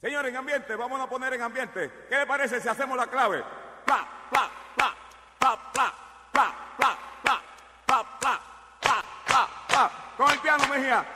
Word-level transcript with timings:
Señor, 0.00 0.26
en 0.26 0.36
ambiente, 0.36 0.76
vamos 0.76 1.00
a 1.00 1.08
poner 1.08 1.32
en 1.34 1.42
ambiente. 1.42 2.06
¿Qué 2.08 2.18
le 2.18 2.26
parece 2.26 2.60
si 2.60 2.68
hacemos 2.68 2.96
la 2.96 3.06
clave? 3.06 3.42
Pla, 3.84 4.06
pla, 4.30 4.50
pla, 4.76 4.94
pla, 5.38 5.58
pla, 5.72 5.94
pla, 6.32 6.54
pla, 6.76 6.98
pla, 7.22 7.40
pla, 7.86 8.02
pla, 8.20 9.02
pla, 9.26 9.48
pla. 9.68 9.90
Con 10.16 10.30
el 10.30 10.38
piano, 10.40 10.64
Mejía. 10.68 11.06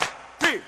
Sí. 0.40 0.62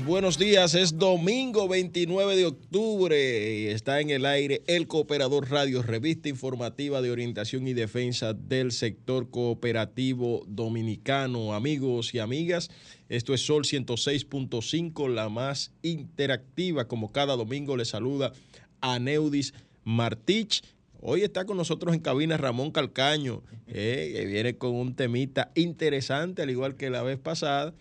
Buenos 0.00 0.38
días. 0.38 0.74
Es 0.74 0.96
domingo 0.96 1.68
29 1.68 2.36
de 2.36 2.46
octubre 2.46 3.72
está 3.72 4.00
en 4.00 4.08
el 4.08 4.24
aire 4.24 4.62
el 4.66 4.86
Cooperador 4.86 5.50
Radio, 5.50 5.82
revista 5.82 6.30
informativa 6.30 7.02
de 7.02 7.10
orientación 7.10 7.68
y 7.68 7.74
defensa 7.74 8.32
del 8.32 8.72
sector 8.72 9.28
cooperativo 9.28 10.44
dominicano. 10.46 11.52
Amigos 11.52 12.14
y 12.14 12.20
amigas, 12.20 12.70
esto 13.10 13.34
es 13.34 13.44
Sol 13.44 13.64
106.5, 13.64 15.10
la 15.10 15.28
más 15.28 15.72
interactiva. 15.82 16.88
Como 16.88 17.12
cada 17.12 17.36
domingo 17.36 17.76
le 17.76 17.84
saluda 17.84 18.32
a 18.80 18.98
Neudis 18.98 19.52
Martich. 19.84 20.62
Hoy 21.02 21.22
está 21.22 21.44
con 21.44 21.58
nosotros 21.58 21.94
en 21.94 22.00
cabina 22.00 22.38
Ramón 22.38 22.70
Calcaño, 22.70 23.42
eh, 23.66 24.12
que 24.14 24.26
viene 24.26 24.56
con 24.56 24.74
un 24.74 24.94
temita 24.94 25.50
interesante, 25.54 26.40
al 26.40 26.50
igual 26.50 26.76
que 26.76 26.88
la 26.88 27.02
vez 27.02 27.18
pasada. 27.18 27.74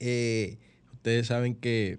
Eh, 0.00 0.56
ustedes 1.00 1.28
saben 1.28 1.54
que 1.54 1.98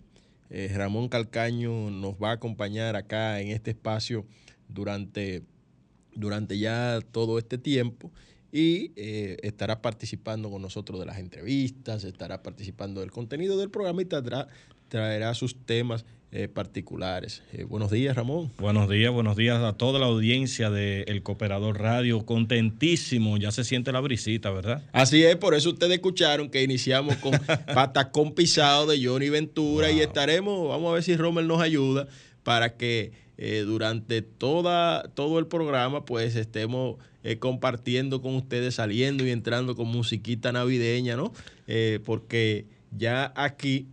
eh, 0.51 0.71
Ramón 0.75 1.09
Calcaño 1.09 1.89
nos 1.89 2.13
va 2.21 2.29
a 2.29 2.33
acompañar 2.33 2.95
acá 2.95 3.41
en 3.41 3.47
este 3.47 3.71
espacio 3.71 4.27
durante, 4.69 5.41
durante 6.13 6.59
ya 6.59 6.99
todo 7.11 7.39
este 7.39 7.57
tiempo 7.57 8.11
y 8.51 8.91
eh, 8.95 9.37
estará 9.41 9.81
participando 9.81 10.51
con 10.51 10.61
nosotros 10.61 10.99
de 10.99 11.07
las 11.07 11.17
entrevistas, 11.17 12.03
estará 12.03 12.43
participando 12.43 13.01
del 13.01 13.09
contenido 13.09 13.57
del 13.57 13.71
programa 13.71 14.03
y 14.03 14.05
traerá, 14.05 14.47
traerá 14.87 15.33
sus 15.33 15.55
temas 15.65 16.05
eh, 16.33 16.47
particulares. 16.47 17.43
Eh, 17.51 17.65
buenos 17.65 17.91
días, 17.91 18.15
Ramón. 18.15 18.53
Buenos 18.57 18.89
días, 18.89 19.11
buenos 19.11 19.35
días 19.35 19.61
a 19.61 19.73
toda 19.73 19.99
la 19.99 20.05
audiencia 20.05 20.69
de 20.69 21.01
El 21.09 21.23
Cooperador 21.23 21.77
Radio. 21.77 22.25
Contentísimo, 22.25 23.35
ya 23.35 23.51
se 23.51 23.65
siente 23.65 23.91
la 23.91 23.99
brisita, 23.99 24.49
¿verdad? 24.49 24.81
Así 24.93 25.25
es, 25.25 25.35
por 25.35 25.55
eso 25.55 25.71
ustedes 25.71 25.91
escucharon 25.91 26.49
que 26.49 26.63
iniciamos 26.63 27.17
con 27.17 27.33
Patacón 27.75 28.31
Pisado 28.31 28.87
de 28.87 29.05
Johnny 29.05 29.27
Ventura 29.27 29.91
y 29.91 29.99
estaremos, 29.99 30.69
vamos 30.69 30.91
a 30.91 30.93
ver 30.93 31.03
si 31.03 31.17
Rommel 31.17 31.47
nos 31.47 31.61
ayuda 31.61 32.07
para 32.43 32.77
que 32.77 33.11
eh, 33.37 33.63
durante 33.65 34.21
toda, 34.21 35.03
todo 35.09 35.37
el 35.37 35.47
programa 35.47 36.05
pues 36.05 36.37
estemos 36.37 36.95
compartiendo 37.39 38.21
con 38.21 38.35
ustedes, 38.35 38.75
saliendo 38.75 39.27
y 39.27 39.31
entrando 39.31 39.75
con 39.75 39.89
musiquita 39.89 40.53
navideña, 40.53 41.17
¿no? 41.17 41.33
Porque 42.05 42.65
ya 42.89 43.33
aquí, 43.35 43.87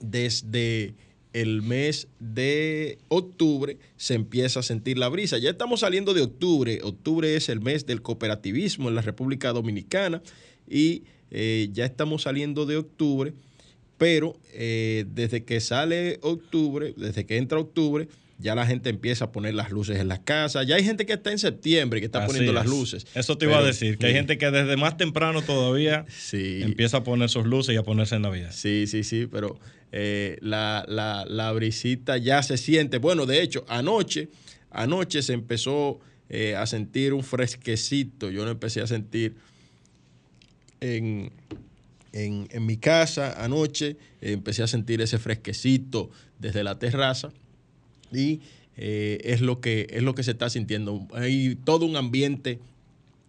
desde 0.00 0.94
el 1.40 1.62
mes 1.62 2.08
de 2.18 2.98
octubre 3.08 3.78
se 3.96 4.14
empieza 4.14 4.60
a 4.60 4.62
sentir 4.64 4.98
la 4.98 5.08
brisa. 5.08 5.38
Ya 5.38 5.50
estamos 5.50 5.80
saliendo 5.80 6.12
de 6.12 6.22
octubre. 6.22 6.80
Octubre 6.82 7.36
es 7.36 7.48
el 7.48 7.60
mes 7.60 7.86
del 7.86 8.02
cooperativismo 8.02 8.88
en 8.88 8.96
la 8.96 9.02
República 9.02 9.52
Dominicana 9.52 10.20
y 10.68 11.04
eh, 11.30 11.68
ya 11.72 11.84
estamos 11.84 12.22
saliendo 12.22 12.66
de 12.66 12.78
octubre, 12.78 13.34
pero 13.98 14.36
eh, 14.52 15.04
desde 15.14 15.44
que 15.44 15.60
sale 15.60 16.18
octubre, 16.22 16.92
desde 16.96 17.24
que 17.24 17.36
entra 17.36 17.60
octubre, 17.60 18.08
ya 18.38 18.54
la 18.54 18.66
gente 18.66 18.88
empieza 18.90 19.26
a 19.26 19.32
poner 19.32 19.54
las 19.54 19.70
luces 19.70 19.98
en 19.98 20.06
las 20.08 20.20
casas. 20.20 20.66
Ya 20.66 20.76
hay 20.76 20.84
gente 20.84 21.06
que 21.06 21.14
está 21.14 21.32
en 21.32 21.38
septiembre 21.38 21.98
que 22.00 22.06
está 22.06 22.20
Así 22.20 22.28
poniendo 22.28 22.52
las 22.52 22.64
es. 22.66 22.70
luces. 22.70 23.06
Eso 23.14 23.36
te 23.36 23.46
iba 23.46 23.58
a 23.58 23.62
decir, 23.62 23.98
que 23.98 24.06
hay 24.06 24.12
sí. 24.12 24.16
gente 24.18 24.38
que 24.38 24.50
desde 24.50 24.76
más 24.76 24.96
temprano 24.96 25.42
todavía 25.42 26.04
Sí. 26.08 26.60
empieza 26.62 26.98
a 26.98 27.02
poner 27.04 27.28
sus 27.30 27.46
luces 27.46 27.74
y 27.74 27.78
a 27.78 27.82
ponerse 27.82 28.14
en 28.16 28.22
Navidad. 28.22 28.50
Sí, 28.52 28.86
sí, 28.86 29.02
sí, 29.02 29.26
pero 29.30 29.58
eh, 29.90 30.38
la, 30.40 30.84
la- 30.86 31.24
la 31.28 31.50
brisita 31.52 32.16
ya 32.18 32.42
se 32.42 32.56
siente. 32.58 32.98
Bueno, 32.98 33.26
de 33.26 33.42
hecho, 33.42 33.64
anoche, 33.68 34.28
anoche 34.70 35.22
se 35.22 35.32
empezó 35.32 35.98
eh, 36.30 36.54
a 36.56 36.66
sentir 36.66 37.14
un 37.14 37.24
fresquecito. 37.24 38.30
Yo 38.30 38.44
lo 38.44 38.50
empecé 38.50 38.82
a 38.82 38.86
sentir 38.86 39.34
en, 40.80 41.32
en- 42.12 42.48
en 42.50 42.66
mi 42.66 42.76
casa 42.76 43.42
anoche. 43.42 43.96
eh, 44.20 44.32
empecé 44.32 44.62
a 44.62 44.66
sentir 44.66 45.00
ese 45.00 45.18
fresquecito 45.18 46.10
desde 46.38 46.62
la 46.64 46.78
terraza 46.78 47.32
y 48.12 48.40
eh, 48.76 49.20
es, 49.24 49.40
lo 49.40 49.60
que, 49.60 49.86
es 49.90 50.02
lo 50.02 50.14
que 50.14 50.22
se 50.22 50.30
está 50.30 50.48
sintiendo. 50.50 51.06
Hay 51.12 51.56
todo 51.64 51.84
un 51.86 51.96
ambiente 51.96 52.58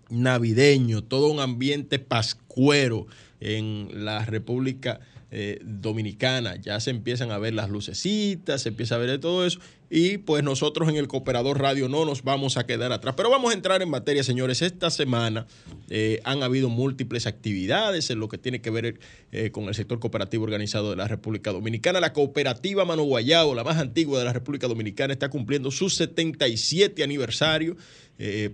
navideño, 0.10 1.04
todo 1.04 1.32
un 1.32 1.40
ambiente 1.40 2.00
pascuero 2.00 3.08
en 3.40 3.90
la 4.06 4.26
República 4.26 5.00
eh, 5.32 5.60
Dominicana. 5.64 6.56
Ya 6.56 6.80
se 6.80 6.90
empiezan 6.90 7.30
a 7.30 7.38
ver 7.38 7.54
las 7.54 7.70
lucecitas, 7.70 8.64
se 8.64 8.70
empieza 8.70 8.96
a 8.96 8.98
ver 8.98 9.12
de 9.12 9.20
todo 9.20 9.46
eso. 9.46 9.60
Y 9.88 10.18
pues 10.18 10.44
nosotros 10.44 10.90
en 10.90 10.96
el 10.96 11.08
Cooperador 11.08 11.62
Radio 11.62 11.88
no 11.88 12.04
nos 12.04 12.24
vamos 12.24 12.58
a 12.58 12.66
quedar 12.66 12.92
atrás. 12.92 13.14
Pero 13.16 13.30
vamos 13.30 13.52
a 13.52 13.54
entrar 13.54 13.84
en 13.84 13.90
materia, 13.90 14.24
señores. 14.24 14.64
Esta 14.64 14.90
semana 14.90 15.46
eh, 15.92 16.20
han 16.24 16.42
habido 16.42 16.70
múltiples 16.70 17.28
actividades 17.28 18.10
en 18.10 18.20
lo 18.20 18.28
que 18.28 18.40
tiene 18.40 18.60
que 18.60 18.72
ver 18.72 19.00
eh, 19.32 19.52
con 19.52 19.66
el 19.66 19.76
sector 19.76 20.00
cooperativo 20.00 20.46
organizado 20.46 20.90
de 20.90 20.96
la 20.96 21.08
República 21.08 21.52
Dominicana. 21.52 22.00
La 22.00 22.12
cooperativa 22.12 22.84
Mano 22.84 23.04
Guayabo, 23.04 23.54
la 23.54 23.64
más 23.64 23.78
antigua 23.78 24.18
de 24.18 24.26
la 24.26 24.34
República 24.34 24.68
Dominicana, 24.68 25.14
está 25.14 25.30
cumpliendo 25.30 25.70
su 25.70 25.92
77 25.92 27.04
aniversario. 27.04 27.78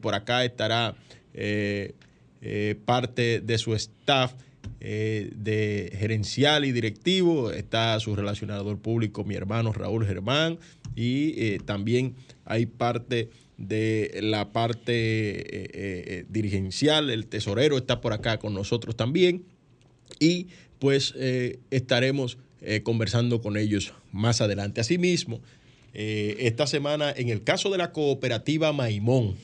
Por 0.02 0.14
acá 0.14 0.44
estará 0.44 0.96
parte 2.85 3.40
de 3.40 3.58
su 3.58 3.74
staff 3.74 4.34
eh, 4.80 5.31
de 5.36 5.92
gerencial 5.98 6.66
y 6.66 6.72
directivo. 6.72 7.52
Está 7.52 8.00
su 8.00 8.16
relacionador 8.16 8.80
público, 8.80 9.24
mi 9.24 9.36
hermano 9.36 9.74
Raúl 9.74 10.06
Germán, 10.06 10.59
y 10.96 11.34
eh, 11.42 11.59
también 11.64 12.16
hay 12.46 12.66
parte 12.66 13.30
de 13.58 14.20
la 14.22 14.52
parte 14.52 14.92
eh, 14.94 16.26
dirigencial, 16.30 17.09
el 17.09 17.26
tesorero 17.28 17.78
está 17.78 18.02
por 18.02 18.14
acá 18.14 18.38
con 18.38 18.53
nosotros 18.53 18.98
también 18.98 19.44
y 20.20 20.48
pues 20.78 21.16
estaremos 21.72 22.38
conversando 22.84 23.42
con 23.42 23.56
ellos 23.56 23.94
más 24.12 24.42
adelante. 24.42 24.82
Asimismo, 24.82 25.40
esta 25.94 26.68
semana, 26.68 27.14
en 27.16 27.30
el 27.30 27.44
caso 27.44 27.70
de 27.70 27.78
la 27.78 27.94
cooperativa 27.94 28.74
Maimón, 28.74 29.36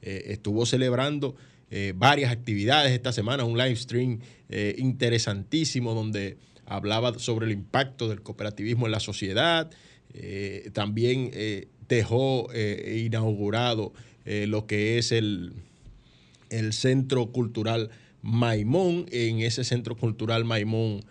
estuvo 0.00 0.64
celebrando 0.64 1.36
eh, 1.70 1.92
varias 1.94 2.32
actividades 2.32 2.92
esta 2.92 3.12
semana, 3.12 3.44
un 3.44 3.58
live 3.58 3.76
stream 3.76 4.20
eh, 4.48 4.74
interesantísimo 4.78 5.94
donde 5.94 6.38
hablaba 6.64 7.18
sobre 7.18 7.46
el 7.46 7.52
impacto 7.52 8.08
del 8.08 8.22
cooperativismo 8.22 8.86
en 8.86 8.92
la 8.92 9.00
sociedad. 9.00 9.70
Eh, 10.14 10.70
también 10.72 11.30
dejó 11.88 12.48
inaugurado 12.54 13.92
lo 14.24 14.66
que 14.66 14.98
es 14.98 15.12
el, 15.12 15.52
el 16.50 16.72
Centro 16.72 17.32
Cultural 17.32 17.90
Maimón. 18.22 19.06
En 19.10 19.40
ese 19.40 19.64
Centro 19.64 19.96
Cultural 19.96 20.44
Maimón 20.44 21.02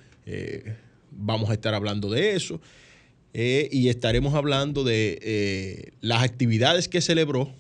vamos 1.12 1.50
a 1.50 1.54
estar 1.54 1.74
hablando 1.74 2.10
de 2.10 2.36
eso. 2.36 2.62
Y 3.34 3.90
estaremos 3.90 4.36
hablando 4.36 4.84
de 4.84 5.94
las 6.02 6.22
actividades 6.22 6.88
que 6.88 7.02
celebró 7.02 7.52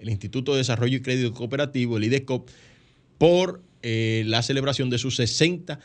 el 0.00 0.08
Instituto 0.08 0.52
de 0.52 0.58
Desarrollo 0.58 0.96
y 0.96 1.00
Crédito 1.00 1.32
Cooperativo, 1.32 1.96
el 1.96 2.04
IDECOP, 2.04 2.48
por 3.18 3.62
eh, 3.82 4.24
la 4.26 4.42
celebración 4.42 4.90
de 4.90 4.98
su 4.98 5.10
60 5.10 5.78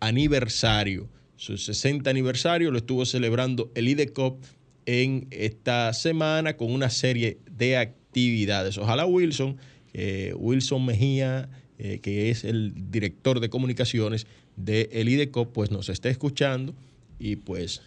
aniversario. 0.00 1.08
Su 1.36 1.56
60 1.56 2.10
aniversario 2.10 2.70
lo 2.70 2.78
estuvo 2.78 3.06
celebrando 3.06 3.70
el 3.74 3.88
IDECOP 3.88 4.42
en 4.86 5.28
esta 5.30 5.92
semana 5.92 6.56
con 6.56 6.72
una 6.72 6.90
serie 6.90 7.38
de 7.50 7.76
actividades. 7.76 8.78
Ojalá 8.78 9.06
Wilson, 9.06 9.56
eh, 9.94 10.34
Wilson 10.36 10.84
Mejía, 10.84 11.48
eh, 11.78 12.00
que 12.00 12.30
es 12.30 12.44
el 12.44 12.72
director 12.90 13.38
de 13.40 13.48
comunicaciones 13.48 14.26
de 14.56 14.88
el 14.92 15.08
IDECOP, 15.08 15.52
pues 15.52 15.70
nos 15.70 15.88
esté 15.88 16.10
escuchando 16.10 16.74
y 17.18 17.36
pues 17.36 17.82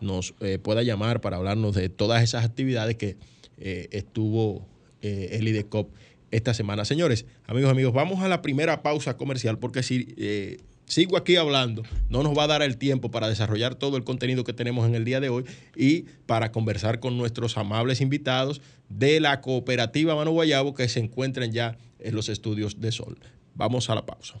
nos 0.00 0.32
pueda 0.62 0.82
llamar 0.82 1.20
para 1.20 1.36
hablarnos 1.36 1.74
de 1.74 1.90
todas 1.90 2.22
esas 2.22 2.42
actividades 2.42 2.96
que 2.96 3.18
estuvo 3.60 4.66
el 5.00 5.46
IDECOP 5.46 5.92
esta 6.30 6.54
semana. 6.54 6.84
Señores, 6.84 7.26
amigos, 7.46 7.70
amigos, 7.70 7.92
vamos 7.92 8.20
a 8.20 8.28
la 8.28 8.42
primera 8.42 8.82
pausa 8.82 9.16
comercial 9.16 9.58
porque 9.58 9.82
si 9.82 10.14
sigo 10.86 11.16
aquí 11.16 11.36
hablando, 11.36 11.84
no 12.08 12.22
nos 12.22 12.36
va 12.36 12.44
a 12.44 12.48
dar 12.48 12.62
el 12.62 12.76
tiempo 12.76 13.10
para 13.10 13.28
desarrollar 13.28 13.76
todo 13.76 13.96
el 13.96 14.04
contenido 14.04 14.42
que 14.42 14.52
tenemos 14.52 14.88
en 14.88 14.96
el 14.96 15.04
día 15.04 15.20
de 15.20 15.28
hoy 15.28 15.44
y 15.76 16.06
para 16.26 16.50
conversar 16.50 16.98
con 16.98 17.16
nuestros 17.16 17.56
amables 17.56 18.00
invitados 18.00 18.60
de 18.88 19.20
la 19.20 19.40
cooperativa 19.40 20.16
Mano 20.16 20.32
Guayabo 20.32 20.74
que 20.74 20.88
se 20.88 20.98
encuentran 20.98 21.52
ya 21.52 21.78
en 22.00 22.16
los 22.16 22.28
estudios 22.28 22.80
de 22.80 22.90
Sol. 22.90 23.18
Vamos 23.54 23.88
a 23.88 23.94
la 23.94 24.04
pausa. 24.04 24.40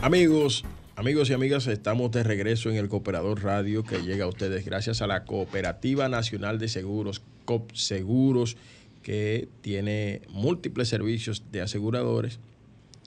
Amigos, 0.00 0.64
amigos 0.94 1.28
y 1.28 1.32
amigas, 1.32 1.66
estamos 1.66 2.12
de 2.12 2.22
regreso 2.22 2.70
en 2.70 2.76
el 2.76 2.88
Cooperador 2.88 3.42
Radio 3.42 3.82
que 3.82 3.98
llega 4.00 4.26
a 4.26 4.28
ustedes 4.28 4.64
gracias 4.64 5.02
a 5.02 5.08
la 5.08 5.24
Cooperativa 5.24 6.08
Nacional 6.08 6.60
de 6.60 6.68
Seguros, 6.68 7.20
COP 7.44 7.72
Seguros, 7.74 8.56
que 9.02 9.48
tiene 9.60 10.22
múltiples 10.30 10.88
servicios 10.88 11.42
de 11.50 11.62
aseguradores 11.62 12.38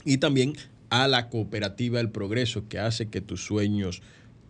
y 0.04 0.18
también 0.18 0.54
a 0.90 1.08
la 1.08 1.30
Cooperativa 1.30 2.02
El 2.02 2.10
Progreso 2.10 2.68
que 2.68 2.80
hace 2.80 3.08
que 3.08 3.22
tus 3.22 3.46
sueños 3.46 4.02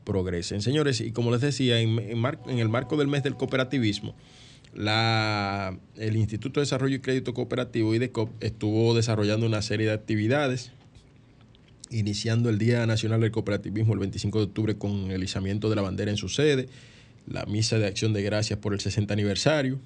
progresen. 0.03 0.63
Señores, 0.63 0.99
y 0.99 1.11
como 1.11 1.29
les 1.29 1.41
decía, 1.41 1.79
en, 1.79 1.99
el 1.99 2.69
marco 2.69 2.97
del 2.97 3.07
mes 3.07 3.21
del 3.21 3.35
cooperativismo, 3.35 4.15
el 4.73 6.15
Instituto 6.17 6.59
de 6.59 6.63
Desarrollo 6.63 6.95
y 6.95 7.01
Crédito 7.01 7.35
Cooperativo, 7.35 7.93
IDECOP, 7.93 8.43
estuvo 8.43 8.95
desarrollando 8.95 9.45
una 9.45 9.61
serie 9.61 9.85
de 9.85 9.93
actividades 9.93 10.71
iniciando 11.91 12.49
el 12.49 12.57
Día 12.57 12.85
Nacional 12.85 13.21
del 13.21 13.31
Cooperativismo 13.31 13.93
el 13.93 13.99
25 13.99 14.39
de 14.39 14.45
octubre 14.45 14.75
con 14.75 15.11
el 15.11 15.23
izamiento 15.23 15.69
de 15.69 15.75
la 15.75 15.81
bandera 15.81 16.09
en 16.09 16.17
su 16.17 16.29
sede, 16.29 16.67
la 17.27 17.45
misa 17.45 17.77
de 17.77 17.87
acción 17.87 18.13
de 18.13 18.23
gracias 18.23 18.57
por 18.59 18.73
el 18.73 18.79
60 18.79 19.13
aniversario, 19.13 19.79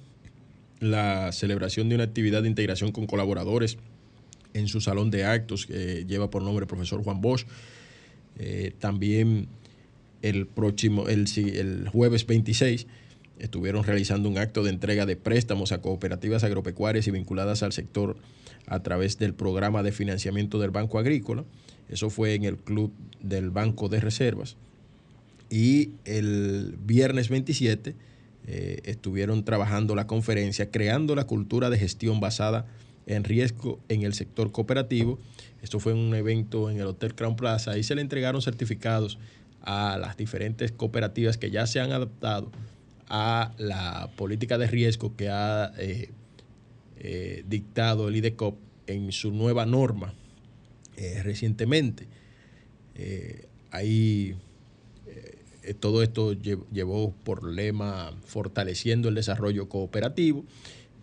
la 0.80 1.32
celebración 1.32 1.88
de 1.88 1.96
una 1.96 2.04
actividad 2.04 2.42
de 2.42 2.48
integración 2.48 2.92
con 2.92 3.06
colaboradores 3.06 3.76
en 4.54 4.68
su 4.68 4.80
salón 4.80 5.10
de 5.10 5.24
actos 5.24 5.66
que 5.66 6.04
lleva 6.06 6.30
por 6.30 6.42
nombre 6.42 6.66
profesor 6.66 7.02
Juan 7.02 7.20
Bosch. 7.20 7.46
Eh, 8.38 8.72
también 8.78 9.48
el 10.22 10.46
próximo, 10.46 11.08
el, 11.08 11.26
el 11.36 11.88
jueves 11.88 12.26
26, 12.26 12.86
estuvieron 13.38 13.84
realizando 13.84 14.28
un 14.28 14.38
acto 14.38 14.62
de 14.62 14.70
entrega 14.70 15.06
de 15.06 15.16
préstamos 15.16 15.72
a 15.72 15.80
cooperativas 15.80 16.42
agropecuarias 16.44 17.06
y 17.06 17.10
vinculadas 17.10 17.62
al 17.62 17.72
sector 17.72 18.16
a 18.66 18.82
través 18.82 19.18
del 19.18 19.34
programa 19.34 19.82
de 19.82 19.92
financiamiento 19.92 20.58
del 20.58 20.70
Banco 20.70 20.98
Agrícola. 20.98 21.44
Eso 21.88 22.10
fue 22.10 22.34
en 22.34 22.44
el 22.44 22.56
club 22.56 22.92
del 23.20 23.50
Banco 23.50 23.88
de 23.88 24.00
Reservas. 24.00 24.56
Y 25.50 25.90
el 26.04 26.76
viernes 26.84 27.28
27 27.28 27.94
eh, 28.48 28.80
estuvieron 28.84 29.44
trabajando 29.44 29.94
la 29.94 30.06
conferencia 30.06 30.70
Creando 30.70 31.14
la 31.14 31.26
cultura 31.26 31.70
de 31.70 31.78
gestión 31.78 32.20
basada 32.20 32.66
en 33.06 33.22
riesgo 33.22 33.78
en 33.88 34.02
el 34.02 34.14
sector 34.14 34.50
cooperativo. 34.50 35.18
Esto 35.62 35.78
fue 35.78 35.94
un 35.94 36.14
evento 36.14 36.70
en 36.70 36.78
el 36.78 36.86
Hotel 36.86 37.14
Crown 37.14 37.36
Plaza 37.36 37.78
y 37.78 37.84
se 37.84 37.94
le 37.94 38.02
entregaron 38.02 38.42
certificados 38.42 39.18
a 39.62 39.98
las 39.98 40.16
diferentes 40.16 40.72
cooperativas 40.72 41.38
que 41.38 41.50
ya 41.50 41.66
se 41.66 41.80
han 41.80 41.92
adaptado 41.92 42.50
a 43.08 43.52
la 43.58 44.10
política 44.16 44.58
de 44.58 44.66
riesgo 44.66 45.14
que 45.16 45.28
ha 45.28 45.72
eh, 45.78 46.10
eh, 46.98 47.44
dictado 47.48 48.08
el 48.08 48.16
IDECOP 48.16 48.56
en 48.88 49.12
su 49.12 49.30
nueva 49.30 49.66
norma 49.66 50.12
eh, 50.96 51.22
recientemente. 51.22 52.06
Eh, 52.94 53.44
ahí 53.70 54.34
eh, 55.62 55.74
todo 55.74 56.02
esto 56.02 56.32
llevó 56.32 57.12
por 57.24 57.44
lema 57.44 58.12
fortaleciendo 58.24 59.08
el 59.10 59.14
desarrollo 59.14 59.68
cooperativo 59.68 60.44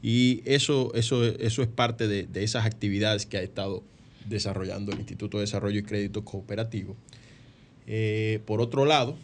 y 0.02 0.42
eso, 0.46 0.92
eso, 0.96 1.24
eso 1.24 1.62
es 1.62 1.68
parte 1.68 2.08
de, 2.08 2.28
esas 2.44 2.66
actividades 2.66 3.26
que 3.28 3.38
ha 3.38 3.42
estado 3.42 3.84
desarrollando 4.28 4.92
el 4.92 5.00
Instituto 5.00 5.38
de 5.38 5.42
Desarrollo 5.42 5.80
y 5.80 5.84
Crédito 5.84 6.26
Cooperativo. 6.26 6.96
por 8.46 8.62
otro 8.62 8.86
lado, 8.86 9.16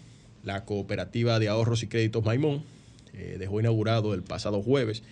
la 0.44 0.66
Cooperativa 0.66 1.40
de 1.40 1.48
Ahorros 1.48 1.84
y 1.84 1.88
Créditos 1.88 2.24
Maimón 2.24 2.64
dejó 3.38 3.60
inaugurado 3.60 4.14
el 4.14 4.22
pasado 4.22 4.62
jueves 4.62 5.04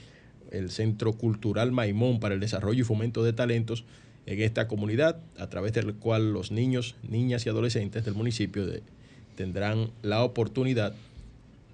el 0.51 0.71
Centro 0.71 1.13
Cultural 1.13 1.71
Maimón 1.71 2.19
para 2.19 2.35
el 2.35 2.39
Desarrollo 2.39 2.81
y 2.81 2.83
Fomento 2.83 3.23
de 3.23 3.33
Talentos 3.33 3.83
en 4.27 4.41
esta 4.41 4.67
comunidad, 4.67 5.19
a 5.39 5.47
través 5.47 5.71
del 5.73 5.95
cual 5.95 6.33
los 6.33 6.51
niños, 6.51 6.95
niñas 7.01 7.45
y 7.45 7.49
adolescentes 7.49 8.03
del 8.03 8.13
municipio 8.13 8.65
tendrán 9.35 9.91
la 10.01 10.21
oportunidad 10.23 10.93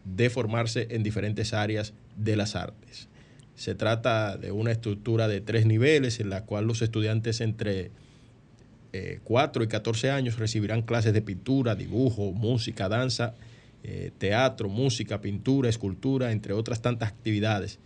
de 0.05 0.29
formarse 0.29 0.87
en 0.91 1.01
diferentes 1.01 1.53
áreas 1.53 1.93
de 2.15 2.35
las 2.35 2.55
artes. 2.55 3.09
Se 3.55 3.73
trata 3.73 4.37
de 4.37 4.51
una 4.51 4.71
estructura 4.71 5.27
de 5.27 5.41
tres 5.41 5.65
niveles 5.65 6.19
en 6.19 6.29
la 6.29 6.45
cual 6.45 6.65
los 6.65 6.83
estudiantes 6.83 7.41
entre 7.41 7.91
4 9.23 9.63
eh, 9.63 9.65
y 9.65 9.67
14 9.67 10.11
años 10.11 10.37
recibirán 10.37 10.83
clases 10.83 11.13
de 11.13 11.23
pintura, 11.23 11.73
dibujo, 11.73 12.31
música, 12.33 12.87
danza, 12.87 13.33
eh, 13.83 14.11
teatro, 14.19 14.69
música, 14.69 15.21
pintura, 15.21 15.69
escultura, 15.69 16.31
entre 16.31 16.53
otras 16.53 16.83
tantas 16.83 17.09
actividades 17.09 17.79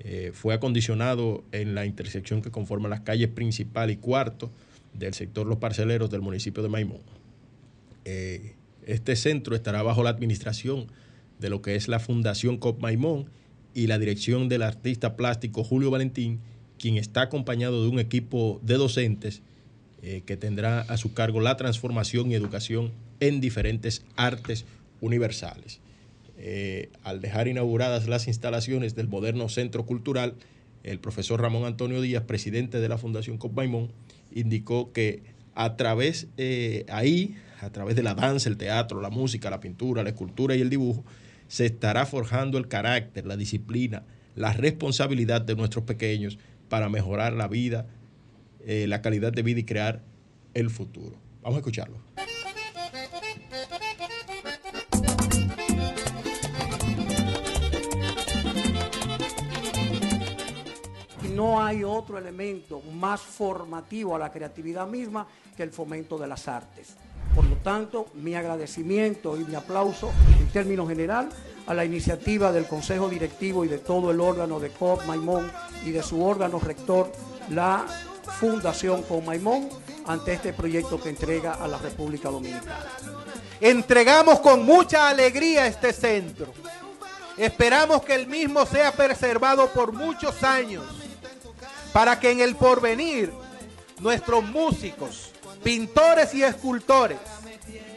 eh, 0.00 0.30
fue 0.34 0.54
acondicionado 0.54 1.44
en 1.52 1.74
la 1.74 1.86
intersección 1.86 2.42
que 2.42 2.50
conforma 2.50 2.88
las 2.88 3.00
calles 3.00 3.28
principal 3.28 3.90
y 3.90 3.96
cuarto 3.96 4.50
del 4.92 5.14
sector 5.14 5.46
Los 5.46 5.58
Parceleros 5.58 6.10
del 6.10 6.20
municipio 6.20 6.62
de 6.62 6.68
Maimón. 6.68 7.00
Eh, 8.04 8.54
este 8.84 9.16
centro 9.16 9.56
estará 9.56 9.82
bajo 9.82 10.02
la 10.02 10.10
administración 10.10 10.86
de 11.38 11.50
lo 11.50 11.60
que 11.60 11.74
es 11.74 11.88
la 11.88 11.98
Fundación 11.98 12.56
COP 12.56 12.80
Maimón 12.80 13.26
y 13.74 13.88
la 13.88 13.98
dirección 13.98 14.48
del 14.48 14.62
artista 14.62 15.16
plástico 15.16 15.64
Julio 15.64 15.90
Valentín, 15.90 16.40
quien 16.78 16.96
está 16.96 17.22
acompañado 17.22 17.82
de 17.82 17.88
un 17.88 17.98
equipo 17.98 18.60
de 18.62 18.74
docentes 18.74 19.42
eh, 20.02 20.22
que 20.24 20.36
tendrá 20.36 20.80
a 20.80 20.96
su 20.96 21.14
cargo 21.14 21.40
la 21.40 21.56
transformación 21.56 22.30
y 22.30 22.34
educación 22.34 22.92
en 23.20 23.40
diferentes 23.40 24.04
artes 24.16 24.64
universales. 25.00 25.80
Eh, 26.38 26.90
al 27.02 27.20
dejar 27.20 27.48
inauguradas 27.48 28.08
las 28.08 28.28
instalaciones 28.28 28.94
del 28.94 29.08
moderno 29.08 29.48
centro 29.48 29.86
cultural, 29.86 30.34
el 30.82 31.00
profesor 31.00 31.40
Ramón 31.40 31.64
Antonio 31.64 32.00
Díaz, 32.00 32.24
presidente 32.24 32.78
de 32.78 32.88
la 32.88 32.98
Fundación 32.98 33.38
Copmaimón, 33.38 33.92
indicó 34.30 34.92
que 34.92 35.22
a 35.54 35.76
través 35.76 36.28
eh, 36.36 36.84
ahí, 36.88 37.36
a 37.60 37.70
través 37.70 37.96
de 37.96 38.02
la 38.02 38.14
danza, 38.14 38.48
el 38.48 38.56
teatro, 38.56 39.00
la 39.00 39.10
música, 39.10 39.50
la 39.50 39.60
pintura, 39.60 40.02
la 40.02 40.10
escultura 40.10 40.54
y 40.54 40.60
el 40.60 40.70
dibujo, 40.70 41.04
se 41.48 41.66
estará 41.66 42.06
forjando 42.06 42.58
el 42.58 42.68
carácter, 42.68 43.26
la 43.26 43.36
disciplina, 43.36 44.04
la 44.34 44.52
responsabilidad 44.52 45.40
de 45.40 45.56
nuestros 45.56 45.84
pequeños 45.84 46.38
para 46.68 46.88
mejorar 46.88 47.32
la 47.32 47.48
vida, 47.48 47.86
eh, 48.66 48.86
la 48.86 49.00
calidad 49.00 49.32
de 49.32 49.42
vida 49.42 49.60
y 49.60 49.64
crear 49.64 50.02
el 50.54 50.70
futuro. 50.70 51.16
Vamos 51.42 51.56
a 51.56 51.60
escucharlo. 51.60 51.98
No 61.36 61.62
hay 61.62 61.84
otro 61.84 62.18
elemento 62.18 62.80
más 62.94 63.20
formativo 63.20 64.16
a 64.16 64.18
la 64.18 64.32
creatividad 64.32 64.86
misma 64.86 65.26
que 65.54 65.62
el 65.62 65.70
fomento 65.70 66.18
de 66.18 66.26
las 66.26 66.48
artes. 66.48 66.96
Por 67.34 67.44
lo 67.44 67.56
tanto, 67.56 68.06
mi 68.14 68.34
agradecimiento 68.34 69.38
y 69.38 69.44
mi 69.44 69.54
aplauso 69.54 70.10
en 70.40 70.48
términos 70.48 70.88
general 70.88 71.28
a 71.66 71.74
la 71.74 71.84
iniciativa 71.84 72.50
del 72.50 72.66
Consejo 72.66 73.08
Directivo 73.08 73.64
y 73.64 73.68
de 73.68 73.78
todo 73.78 74.10
el 74.10 74.20
órgano 74.20 74.58
de 74.58 74.70
COP 74.70 75.04
Maimón 75.04 75.50
y 75.84 75.90
de 75.90 76.02
su 76.02 76.24
órgano 76.24 76.58
rector, 76.58 77.12
la 77.50 77.84
Fundación 78.40 79.02
COP 79.02 79.24
Maimón, 79.24 79.68
ante 80.06 80.32
este 80.32 80.52
proyecto 80.54 81.00
que 81.00 81.10
entrega 81.10 81.54
a 81.54 81.68
la 81.68 81.78
República 81.78 82.30
Dominicana. 82.30 82.86
Entregamos 83.60 84.40
con 84.40 84.64
mucha 84.64 85.08
alegría 85.08 85.66
este 85.66 85.92
centro 85.92 86.52
Esperamos 87.36 88.02
que 88.02 88.14
el 88.14 88.26
mismo 88.26 88.64
sea 88.64 88.92
preservado 88.92 89.68
por 89.68 89.92
muchos 89.92 90.42
años 90.42 90.84
para 91.96 92.20
que 92.20 92.30
en 92.30 92.42
el 92.42 92.56
porvenir 92.56 93.32
nuestros 94.00 94.44
músicos, 94.44 95.30
pintores 95.64 96.34
y 96.34 96.42
escultores, 96.42 97.16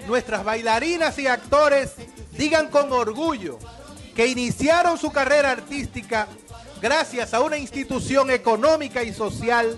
nuestras 0.07 0.45
bailarinas 0.45 1.19
y 1.19 1.27
actores 1.27 1.95
digan 2.31 2.69
con 2.69 2.93
orgullo 2.93 3.59
que 4.15 4.27
iniciaron 4.27 4.97
su 4.97 5.11
carrera 5.11 5.51
artística 5.51 6.29
gracias 6.81 7.33
a 7.33 7.41
una 7.41 7.57
institución 7.57 8.31
económica 8.31 9.03
y 9.03 9.13
social 9.13 9.77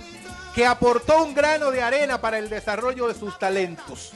que 0.54 0.68
aportó 0.68 1.24
un 1.24 1.34
grano 1.34 1.72
de 1.72 1.82
arena 1.82 2.22
para 2.22 2.38
el 2.38 2.48
desarrollo 2.48 3.08
de 3.08 3.16
sus 3.16 3.40
talentos. 3.40 4.12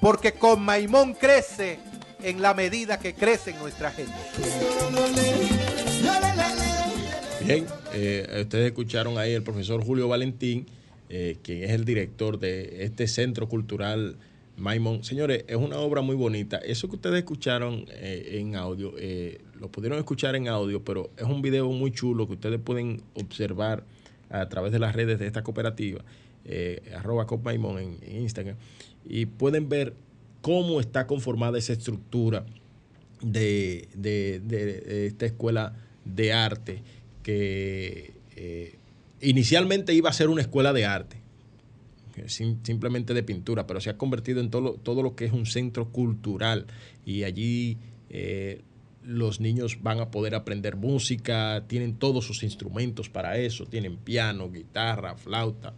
Porque 0.00 0.32
con 0.32 0.60
Maimón 0.60 1.14
crece 1.14 1.78
en 2.20 2.42
la 2.42 2.52
medida 2.52 2.98
que 2.98 3.14
crece 3.14 3.52
nuestra 3.52 3.92
gente. 3.92 4.12
Eh, 7.48 8.40
ustedes 8.42 8.66
escucharon 8.66 9.18
ahí 9.18 9.32
el 9.32 9.42
profesor 9.42 9.84
Julio 9.84 10.08
Valentín, 10.08 10.66
eh, 11.08 11.36
quien 11.42 11.62
es 11.62 11.70
el 11.70 11.84
director 11.84 12.40
de 12.40 12.84
este 12.84 13.06
centro 13.06 13.48
cultural 13.48 14.16
Maimón. 14.56 15.04
Señores, 15.04 15.44
es 15.46 15.54
una 15.54 15.78
obra 15.78 16.02
muy 16.02 16.16
bonita. 16.16 16.56
Eso 16.56 16.88
que 16.88 16.96
ustedes 16.96 17.18
escucharon 17.18 17.86
eh, 17.90 18.38
en 18.40 18.56
audio, 18.56 18.94
lo 19.60 19.70
pudieron 19.70 19.98
escuchar 19.98 20.34
en 20.34 20.48
audio, 20.48 20.82
pero 20.82 21.10
es 21.16 21.22
un 21.22 21.40
video 21.40 21.70
muy 21.70 21.92
chulo 21.92 22.26
que 22.26 22.32
ustedes 22.32 22.58
pueden 22.58 23.02
observar 23.14 23.84
a 24.28 24.48
través 24.48 24.72
de 24.72 24.80
las 24.80 24.96
redes 24.96 25.20
de 25.20 25.26
esta 25.26 25.44
cooperativa, 25.44 26.02
arroba 26.96 27.26
Cop 27.26 27.44
Maimón 27.44 27.78
en 27.78 28.22
Instagram, 28.22 28.56
y 29.08 29.26
pueden 29.26 29.68
ver 29.68 29.94
cómo 30.40 30.80
está 30.80 31.06
conformada 31.06 31.58
esa 31.58 31.74
estructura 31.74 32.44
de, 33.22 33.88
esta 35.06 35.26
escuela 35.26 35.74
de 36.04 36.32
arte 36.32 36.82
que 37.26 38.12
eh, 38.36 38.76
inicialmente 39.20 39.92
iba 39.94 40.08
a 40.08 40.12
ser 40.12 40.28
una 40.28 40.42
escuela 40.42 40.72
de 40.72 40.86
arte, 40.86 41.16
simplemente 42.28 43.14
de 43.14 43.24
pintura, 43.24 43.66
pero 43.66 43.80
se 43.80 43.90
ha 43.90 43.98
convertido 43.98 44.40
en 44.40 44.48
todo 44.48 44.74
todo 44.74 45.02
lo 45.02 45.16
que 45.16 45.24
es 45.24 45.32
un 45.32 45.44
centro 45.44 45.90
cultural 45.90 46.66
y 47.04 47.24
allí 47.24 47.78
eh, 48.10 48.62
los 49.02 49.40
niños 49.40 49.78
van 49.82 49.98
a 49.98 50.12
poder 50.12 50.36
aprender 50.36 50.76
música, 50.76 51.64
tienen 51.66 51.96
todos 51.96 52.24
sus 52.24 52.44
instrumentos 52.44 53.08
para 53.08 53.36
eso, 53.38 53.66
tienen 53.66 53.96
piano, 53.96 54.48
guitarra, 54.48 55.16
flauta, 55.16 55.74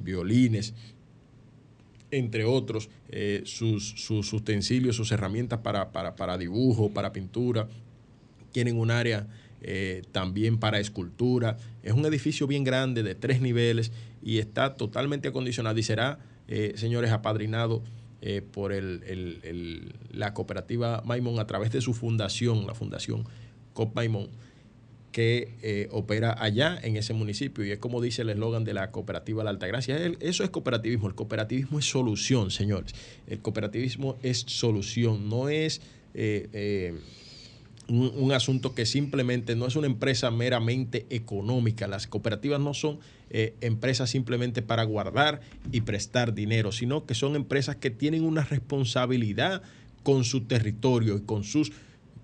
violines, 0.00 0.74
entre 2.10 2.44
otros, 2.44 2.90
eh, 3.08 3.42
sus, 3.44 4.32
utensilios, 4.32 4.96
sus 4.96 5.12
herramientas 5.12 5.60
para, 5.60 6.38
dibujo, 6.38 6.90
para 6.90 7.12
pintura. 7.12 7.68
Tienen 8.50 8.78
un 8.78 8.90
área 8.90 9.28
eh, 9.62 10.02
también 10.12 10.58
para 10.58 10.80
escultura. 10.80 11.56
Es 11.82 11.92
un 11.92 12.06
edificio 12.06 12.46
bien 12.46 12.64
grande 12.64 13.02
de 13.02 13.14
tres 13.14 13.40
niveles 13.40 13.92
y 14.22 14.38
está 14.38 14.74
totalmente 14.74 15.28
acondicionado 15.28 15.78
y 15.78 15.82
será, 15.82 16.18
eh, 16.48 16.74
señores, 16.76 17.10
apadrinado 17.10 17.82
por 18.50 18.72
la 20.10 20.34
cooperativa 20.34 21.02
Maimón 21.06 21.38
a 21.38 21.46
través 21.46 21.70
de 21.70 21.80
su 21.80 21.94
fundación, 21.94 22.66
la 22.66 22.74
fundación 22.74 23.24
COP 23.74 23.94
Maimón 23.94 24.28
que 25.12 25.56
eh, 25.62 25.88
opera 25.90 26.36
allá 26.38 26.78
en 26.82 26.96
ese 26.96 27.14
municipio 27.14 27.64
y 27.64 27.72
es 27.72 27.78
como 27.78 28.00
dice 28.00 28.22
el 28.22 28.30
eslogan 28.30 28.64
de 28.64 28.74
la 28.74 28.90
cooperativa 28.90 29.42
La 29.42 29.50
Altagracia. 29.50 29.96
Eso 30.20 30.44
es 30.44 30.50
cooperativismo, 30.50 31.08
el 31.08 31.14
cooperativismo 31.14 31.78
es 31.78 31.86
solución, 31.86 32.50
señores. 32.50 32.94
El 33.26 33.40
cooperativismo 33.40 34.16
es 34.22 34.44
solución, 34.46 35.28
no 35.28 35.48
es 35.48 35.80
eh, 36.14 36.48
eh, 36.52 36.94
un, 37.88 38.32
asunto 38.32 38.74
que 38.74 38.86
simplemente 38.86 39.56
no 39.56 39.66
es 39.66 39.76
una 39.76 39.86
empresa 39.86 40.30
meramente 40.30 41.06
económica. 41.10 41.88
Las 41.88 42.06
cooperativas 42.06 42.60
no 42.60 42.74
son 42.74 42.98
empresas 43.30 44.10
simplemente 44.10 44.62
para 44.62 44.84
guardar 44.84 45.40
y 45.72 45.82
prestar 45.82 46.34
dinero, 46.34 46.72
sino 46.72 47.06
que 47.06 47.14
son 47.14 47.36
empresas 47.36 47.76
que 47.76 47.90
tienen 47.90 48.24
una 48.24 48.44
responsabilidad 48.44 49.62
con 50.02 50.24
su 50.24 50.42
territorio 50.42 51.16
y 51.16 51.20
con 51.22 51.44
sus 51.44 51.72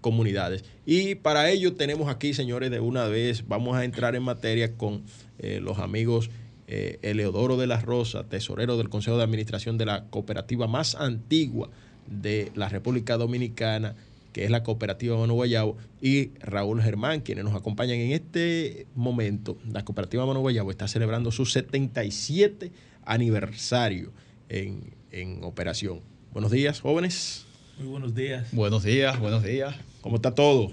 comunidades. 0.05 0.67
Y 0.85 1.15
para 1.15 1.51
ello 1.51 1.77
tenemos 1.77 2.11
aquí, 2.11 2.35
señores, 2.35 2.71
de 2.71 2.79
una 2.79 3.07
vez, 3.07 3.49
vamos 3.49 3.75
a 3.75 3.87
entrar 3.87 4.15
en 4.15 4.23
materia 4.23 4.77
con 4.77 5.03
eh, 5.39 5.61
los 5.63 5.79
amigos 5.79 6.29
eh, 6.69 6.99
Eleodoro 7.01 7.57
de 7.57 7.67
la 7.67 7.81
Rosa, 7.81 8.25
tesorero 8.25 8.77
del 8.77 8.91
Consejo 8.91 9.17
de 9.17 9.23
Administración 9.23 9.79
de 9.79 9.87
la 9.87 10.05
cooperativa 10.11 10.67
más 10.67 10.95
antigua 10.95 11.71
de 12.07 12.53
la 12.55 12.69
República 12.69 13.17
Dominicana, 13.17 13.95
que 14.35 14.45
es 14.45 14.51
la 14.51 14.65
cooperativa 14.65 15.17
Mano 15.17 15.35
Guayabo, 15.35 15.79
y 16.03 16.33
Raúl 16.41 16.83
Germán, 16.83 17.21
quienes 17.21 17.45
nos 17.45 17.55
acompañan 17.55 17.99
en 17.99 18.13
este 18.13 18.87
momento. 18.95 19.57
La 19.73 19.85
cooperativa 19.85 20.27
Mano 20.27 20.41
Guayabo 20.41 20.73
está 20.73 20.89
celebrando 20.89 21.31
su 21.31 21.47
77 21.47 22.73
aniversario 23.05 24.13
en, 24.49 24.93
en 25.13 25.45
operación. 25.45 26.01
Buenos 26.33 26.51
días, 26.51 26.81
jóvenes. 26.81 27.47
Muy 27.79 27.87
buenos 27.87 28.15
días. 28.15 28.49
Buenos 28.51 28.83
días, 28.83 29.21
buenos 29.21 29.45
días. 29.45 29.77
¿Cómo 30.01 30.17
está 30.17 30.35
todo? 30.35 30.73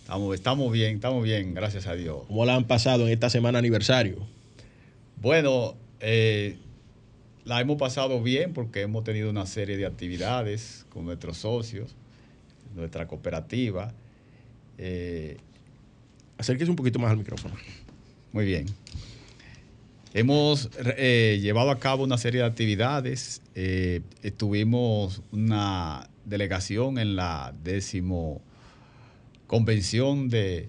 Estamos, 0.00 0.34
estamos 0.34 0.72
bien, 0.72 0.94
estamos 0.94 1.22
bien, 1.22 1.52
gracias 1.52 1.86
a 1.86 1.94
Dios. 1.94 2.22
¿Cómo 2.28 2.46
la 2.46 2.54
han 2.54 2.64
pasado 2.64 3.06
en 3.06 3.12
esta 3.12 3.28
semana 3.28 3.58
aniversario? 3.58 4.26
Bueno, 5.20 5.74
eh, 6.00 6.56
la 7.44 7.60
hemos 7.60 7.76
pasado 7.76 8.22
bien 8.22 8.54
porque 8.54 8.80
hemos 8.80 9.04
tenido 9.04 9.28
una 9.28 9.44
serie 9.44 9.76
de 9.76 9.84
actividades 9.84 10.86
con 10.88 11.04
nuestros 11.04 11.36
socios, 11.36 11.94
nuestra 12.74 13.06
cooperativa. 13.06 13.92
Eh, 14.78 15.36
Acérquese 16.38 16.70
un 16.70 16.76
poquito 16.76 16.98
más 16.98 17.12
al 17.12 17.18
micrófono. 17.18 17.54
Muy 18.32 18.44
bien. 18.44 18.66
Hemos 20.14 20.70
eh, 20.96 21.38
llevado 21.40 21.70
a 21.70 21.78
cabo 21.78 22.02
una 22.02 22.18
serie 22.18 22.40
de 22.40 22.46
actividades. 22.46 23.42
Eh, 23.54 24.00
tuvimos 24.36 25.22
una 25.30 26.10
delegación 26.24 26.98
en 26.98 27.14
la 27.16 27.54
décimo 27.62 28.42
convención 29.46 30.28
de 30.28 30.68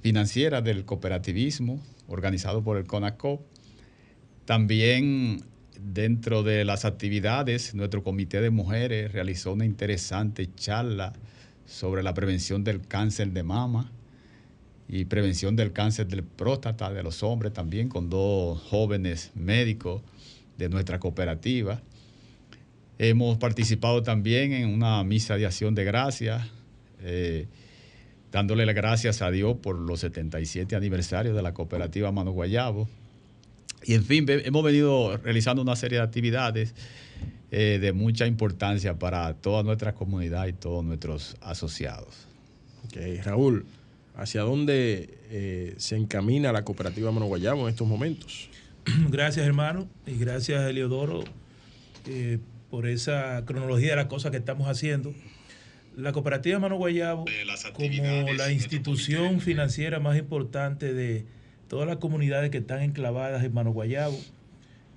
financiera 0.00 0.62
del 0.62 0.84
cooperativismo 0.84 1.80
organizado 2.06 2.62
por 2.62 2.78
el 2.78 2.86
CONACOP. 2.86 3.42
También 4.46 5.44
dentro 5.82 6.42
de 6.42 6.64
las 6.64 6.84
actividades, 6.84 7.74
nuestro 7.74 8.02
comité 8.02 8.40
de 8.40 8.50
mujeres 8.50 9.12
realizó 9.12 9.52
una 9.52 9.64
interesante 9.64 10.48
charla 10.54 11.12
sobre 11.66 12.02
la 12.02 12.14
prevención 12.14 12.64
del 12.64 12.80
cáncer 12.86 13.32
de 13.32 13.42
mama 13.42 13.90
y 14.88 15.04
prevención 15.04 15.54
del 15.54 15.72
cáncer 15.72 16.08
del 16.08 16.24
próstata 16.24 16.92
de 16.92 17.02
los 17.02 17.22
hombres 17.22 17.52
también 17.52 17.88
con 17.88 18.08
dos 18.08 18.60
jóvenes 18.62 19.30
médicos 19.34 20.02
de 20.56 20.68
nuestra 20.68 20.98
cooperativa. 20.98 21.82
Hemos 22.98 23.38
participado 23.38 24.02
también 24.02 24.52
en 24.52 24.68
una 24.70 25.04
misa 25.04 25.36
de 25.36 25.46
acción 25.46 25.74
de 25.74 25.84
gracias. 25.84 26.42
Eh, 27.00 27.46
dándole 28.32 28.66
las 28.66 28.74
gracias 28.74 29.22
a 29.22 29.30
Dios 29.30 29.56
por 29.62 29.78
los 29.78 30.00
77 30.00 30.74
aniversarios 30.74 31.36
de 31.36 31.42
la 31.42 31.54
cooperativa 31.54 32.10
Mano 32.12 32.32
Guayabo. 32.32 32.88
Y 33.88 33.94
en 33.94 34.04
fin, 34.04 34.26
hemos 34.28 34.62
venido 34.62 35.16
realizando 35.16 35.62
una 35.62 35.74
serie 35.74 35.96
de 35.96 36.04
actividades 36.04 36.74
eh, 37.50 37.78
de 37.80 37.94
mucha 37.94 38.26
importancia 38.26 38.98
para 38.98 39.32
toda 39.32 39.62
nuestra 39.62 39.94
comunidad 39.94 40.46
y 40.46 40.52
todos 40.52 40.84
nuestros 40.84 41.38
asociados. 41.40 42.26
Ok, 42.84 42.98
Raúl, 43.24 43.64
¿hacia 44.14 44.42
dónde 44.42 45.18
eh, 45.30 45.74
se 45.78 45.96
encamina 45.96 46.52
la 46.52 46.66
cooperativa 46.66 47.10
Mano 47.12 47.24
Guayabo 47.28 47.62
en 47.62 47.70
estos 47.70 47.88
momentos? 47.88 48.50
Gracias, 49.08 49.46
hermano, 49.46 49.88
y 50.06 50.18
gracias, 50.18 50.68
Eliodoro, 50.68 51.24
eh, 52.06 52.40
por 52.70 52.86
esa 52.86 53.42
cronología 53.46 53.90
de 53.92 53.96
las 53.96 54.06
cosas 54.06 54.32
que 54.32 54.36
estamos 54.36 54.68
haciendo 54.68 55.14
la 55.96 56.12
cooperativa 56.12 56.58
Mano 56.58 56.76
Guayabo, 56.76 57.24
como 57.72 58.32
la 58.34 58.52
institución 58.52 59.40
financiera 59.40 59.98
más 59.98 60.18
importante 60.18 60.92
de 60.92 61.37
todas 61.68 61.86
las 61.86 61.98
comunidades 61.98 62.50
que 62.50 62.58
están 62.58 62.82
enclavadas 62.82 63.44
en 63.44 63.54
Mano 63.54 63.72
Guayabo, 63.72 64.18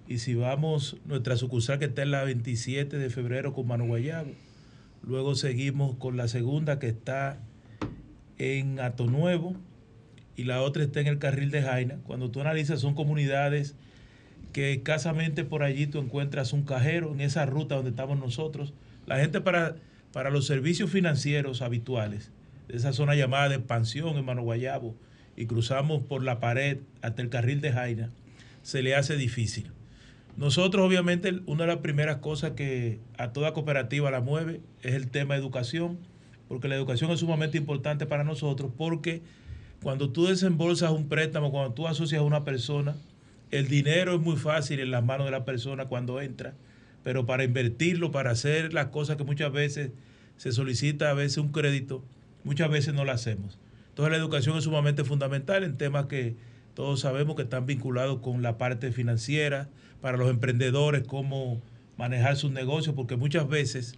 y 0.08 0.18
si 0.18 0.36
vamos, 0.36 0.98
nuestra 1.06 1.38
sucursal 1.38 1.80
que 1.80 1.86
está 1.86 2.02
en 2.02 2.12
la 2.12 2.24
27 2.24 2.98
de 2.98 3.10
febrero 3.10 3.54
con 3.54 3.68
Mano 3.68 3.86
Guayabo, 3.86 4.32
luego 5.04 5.36
seguimos 5.36 5.96
con 5.98 6.18
la 6.18 6.28
segunda 6.28 6.80
que 6.80 6.88
está 6.88 7.38
en 8.38 8.80
Ato 8.80 9.06
Nuevo 9.06 9.56
y 10.36 10.44
la 10.44 10.62
otra 10.62 10.84
está 10.84 11.00
en 11.00 11.08
el 11.08 11.20
carril 11.20 11.52
de 11.52 11.62
Jaina. 11.62 11.98
Cuando 12.04 12.32
tú 12.32 12.42
analizas 12.42 12.82
son 12.82 12.96
comunidades 12.96 13.76
que 14.52 14.74
escasamente 14.74 15.46
por 15.46 15.64
allí 15.64 15.88
tú 15.88 16.00
encuentras 16.00 16.52
un 16.52 16.64
cajero 16.64 17.14
en 17.14 17.22
esa 17.22 17.46
ruta 17.46 17.76
donde 17.76 17.92
estamos 17.92 18.20
nosotros. 18.20 18.74
La 19.06 19.18
gente 19.18 19.40
para 19.40 19.76
para 20.12 20.30
los 20.30 20.46
servicios 20.46 20.92
financieros 20.92 21.62
habituales, 21.62 22.32
de 22.68 22.78
esa 22.78 22.94
zona 22.94 23.16
llamada 23.16 23.50
de 23.50 23.56
expansión 23.56 24.18
en 24.18 24.26
Mano 24.26 24.44
Guayabo, 24.44 24.96
y 25.36 25.46
cruzamos 25.46 26.04
por 26.04 26.24
la 26.24 26.40
pared 26.40 26.80
hasta 27.02 27.22
el 27.22 27.30
carril 27.30 27.62
de 27.62 27.72
Jaina, 27.72 28.12
se 28.62 28.82
le 28.82 28.96
hace 28.96 29.18
difícil. 29.18 29.72
Nosotros, 30.38 30.86
obviamente, 30.86 31.42
una 31.46 31.64
de 31.64 31.68
las 31.68 31.78
primeras 31.78 32.18
cosas 32.18 32.52
que 32.52 33.00
a 33.18 33.34
toda 33.34 33.54
cooperativa 33.54 34.12
la 34.12 34.22
mueve 34.22 34.62
es 34.82 34.94
el 34.94 35.10
tema 35.10 35.34
de 35.34 35.42
educación, 35.42 36.00
porque 36.48 36.68
la 36.68 36.76
educación 36.76 37.12
es 37.12 37.20
sumamente 37.20 37.58
importante 37.58 38.06
para 38.06 38.24
nosotros, 38.24 38.72
porque 38.78 39.22
cuando 39.84 40.10
tú 40.10 40.28
desembolsas 40.28 40.92
un 40.92 41.10
préstamo, 41.10 41.52
cuando 41.52 41.74
tú 41.74 41.88
asocias 41.88 42.22
a 42.22 42.24
una 42.24 42.44
persona, 42.44 42.96
el 43.52 43.68
dinero 43.68 44.16
es 44.16 44.22
muy 44.22 44.38
fácil 44.38 44.80
en 44.80 44.92
las 44.92 45.04
manos 45.04 45.26
de 45.26 45.32
la 45.32 45.44
persona 45.44 45.86
cuando 45.86 46.22
entra, 46.22 46.54
pero 47.04 47.26
para 47.26 47.44
invertirlo, 47.44 48.12
para 48.12 48.32
hacer 48.32 48.74
las 48.74 48.88
cosas 48.88 49.18
que 49.18 49.24
muchas 49.24 49.52
veces 49.52 49.92
se 50.38 50.52
solicita 50.52 51.10
a 51.10 51.14
veces 51.14 51.38
un 51.40 51.52
crédito, 51.52 52.04
muchas 52.44 52.70
veces 52.70 52.94
no 52.94 53.06
lo 53.06 53.12
hacemos. 53.12 53.60
Entonces 53.92 54.12
la 54.12 54.18
educación 54.18 54.58
es 54.58 54.64
sumamente 54.64 55.04
fundamental 55.04 55.64
en 55.64 55.78
temas 55.78 56.08
que 56.08 56.36
todos 56.74 57.02
sabemos 57.02 57.36
que 57.36 57.44
están 57.44 57.66
vinculados 57.66 58.20
con 58.20 58.42
la 58.42 58.58
parte 58.58 58.92
financiera, 58.92 59.70
para 60.02 60.18
los 60.18 60.30
emprendedores, 60.30 61.04
cómo 61.08 61.62
manejar 61.98 62.36
sus 62.36 62.52
negocios, 62.52 62.96
porque 62.96 63.16
muchas 63.16 63.48
veces 63.48 63.96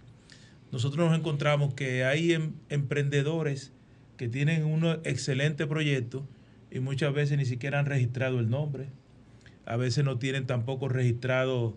nosotros 0.70 1.08
nos 1.08 1.18
encontramos 1.18 1.74
que 1.74 2.04
hay 2.04 2.32
em, 2.32 2.52
emprendedores 2.68 3.72
que 4.16 4.28
tienen 4.28 4.64
un 4.64 4.84
excelente 5.04 5.66
proyecto 5.66 6.26
y 6.70 6.80
muchas 6.80 7.14
veces 7.14 7.38
ni 7.38 7.46
siquiera 7.46 7.78
han 7.78 7.86
registrado 7.86 8.38
el 8.38 8.50
nombre. 8.50 8.88
A 9.66 9.76
veces 9.76 10.04
no 10.04 10.18
tienen 10.18 10.46
tampoco 10.46 10.88
registrado, 10.88 11.76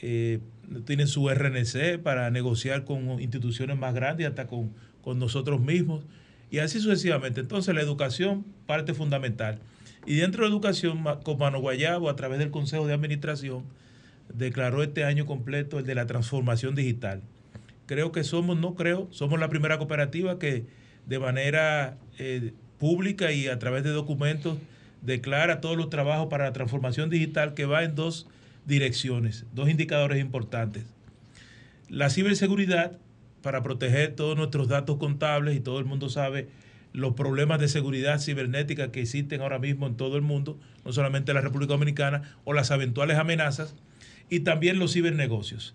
eh, 0.00 0.38
no 0.68 0.82
tienen 0.82 1.08
su 1.08 1.28
RNC 1.28 1.98
para 2.00 2.30
negociar 2.30 2.84
con 2.84 3.20
instituciones 3.20 3.76
más 3.76 3.94
grandes, 3.94 4.28
hasta 4.28 4.46
con, 4.46 4.72
con 5.02 5.18
nosotros 5.18 5.60
mismos. 5.60 6.04
Y 6.50 6.58
así 6.58 6.80
sucesivamente. 6.80 7.40
Entonces 7.40 7.74
la 7.74 7.82
educación 7.82 8.44
parte 8.66 8.94
fundamental. 8.94 9.58
Y 10.06 10.16
dentro 10.16 10.44
de 10.44 10.48
la 10.48 10.54
educación, 10.54 11.04
Comano 11.22 11.60
Guayabo, 11.60 12.08
a 12.08 12.16
través 12.16 12.38
del 12.38 12.50
Consejo 12.50 12.86
de 12.86 12.94
Administración, 12.94 13.64
declaró 14.32 14.82
este 14.82 15.04
año 15.04 15.26
completo 15.26 15.78
el 15.78 15.84
de 15.84 15.94
la 15.94 16.06
transformación 16.06 16.74
digital. 16.74 17.22
Creo 17.86 18.12
que 18.12 18.24
somos, 18.24 18.58
no 18.58 18.74
creo, 18.74 19.08
somos 19.10 19.40
la 19.40 19.48
primera 19.48 19.78
cooperativa 19.78 20.38
que 20.38 20.64
de 21.06 21.18
manera 21.18 21.96
eh, 22.18 22.52
pública 22.78 23.32
y 23.32 23.48
a 23.48 23.58
través 23.58 23.84
de 23.84 23.90
documentos 23.90 24.58
declara 25.02 25.60
todos 25.60 25.76
los 25.76 25.90
trabajos 25.90 26.28
para 26.28 26.44
la 26.44 26.52
transformación 26.52 27.10
digital 27.10 27.54
que 27.54 27.66
va 27.66 27.84
en 27.84 27.94
dos 27.94 28.26
direcciones, 28.66 29.46
dos 29.54 29.68
indicadores 29.70 30.20
importantes. 30.20 30.84
La 31.88 32.10
ciberseguridad, 32.10 32.98
para 33.42 33.62
proteger 33.62 34.14
todos 34.14 34.36
nuestros 34.36 34.68
datos 34.68 34.96
contables 34.96 35.56
y 35.56 35.60
todo 35.60 35.78
el 35.78 35.84
mundo 35.84 36.08
sabe 36.08 36.48
los 36.92 37.14
problemas 37.14 37.60
de 37.60 37.68
seguridad 37.68 38.18
cibernética 38.18 38.90
que 38.90 39.02
existen 39.02 39.40
ahora 39.40 39.58
mismo 39.58 39.86
en 39.86 39.96
todo 39.96 40.16
el 40.16 40.22
mundo, 40.22 40.58
no 40.84 40.92
solamente 40.92 41.30
en 41.30 41.36
la 41.36 41.42
República 41.42 41.74
Dominicana, 41.74 42.36
o 42.44 42.52
las 42.52 42.70
eventuales 42.70 43.18
amenazas, 43.18 43.74
y 44.30 44.40
también 44.40 44.78
los 44.78 44.94
cibernegocios. 44.94 45.74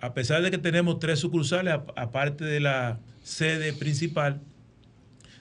A 0.00 0.14
pesar 0.14 0.42
de 0.42 0.50
que 0.50 0.58
tenemos 0.58 0.98
tres 0.98 1.20
sucursales, 1.20 1.74
aparte 1.96 2.44
de 2.44 2.60
la 2.60 2.98
sede 3.22 3.72
principal, 3.72 4.40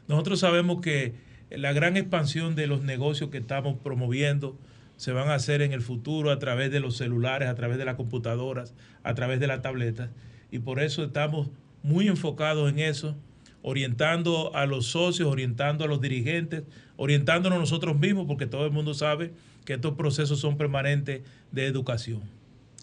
nosotros 0.07 0.39
sabemos 0.39 0.81
que 0.81 1.15
la 1.49 1.73
gran 1.73 1.97
expansión 1.97 2.55
de 2.55 2.67
los 2.67 2.81
negocios 2.81 3.29
que 3.29 3.39
estamos 3.39 3.77
promoviendo 3.83 4.57
se 4.97 5.11
van 5.13 5.29
a 5.29 5.35
hacer 5.35 5.61
en 5.61 5.73
el 5.73 5.81
futuro 5.81 6.29
a 6.31 6.39
través 6.39 6.71
de 6.71 6.79
los 6.79 6.97
celulares, 6.97 7.49
a 7.49 7.55
través 7.55 7.77
de 7.77 7.85
las 7.85 7.95
computadoras, 7.95 8.73
a 9.03 9.15
través 9.15 9.39
de 9.39 9.47
las 9.47 9.61
tabletas, 9.61 10.09
y 10.51 10.59
por 10.59 10.79
eso 10.79 11.03
estamos 11.03 11.49
muy 11.83 12.07
enfocados 12.07 12.69
en 12.69 12.79
eso 12.79 13.15
orientando 13.63 14.55
a 14.55 14.65
los 14.65 14.87
socios, 14.87 15.27
orientando 15.29 15.83
a 15.83 15.87
los 15.87 16.01
dirigentes, 16.01 16.63
orientándonos 16.97 17.59
nosotros 17.59 17.97
mismos, 17.99 18.25
porque 18.27 18.47
todo 18.47 18.65
el 18.65 18.71
mundo 18.71 18.93
sabe 18.93 19.31
que 19.65 19.73
estos 19.73 19.93
procesos 19.95 20.39
son 20.39 20.57
permanentes 20.57 21.21
de 21.51 21.65
educación. 21.65 22.21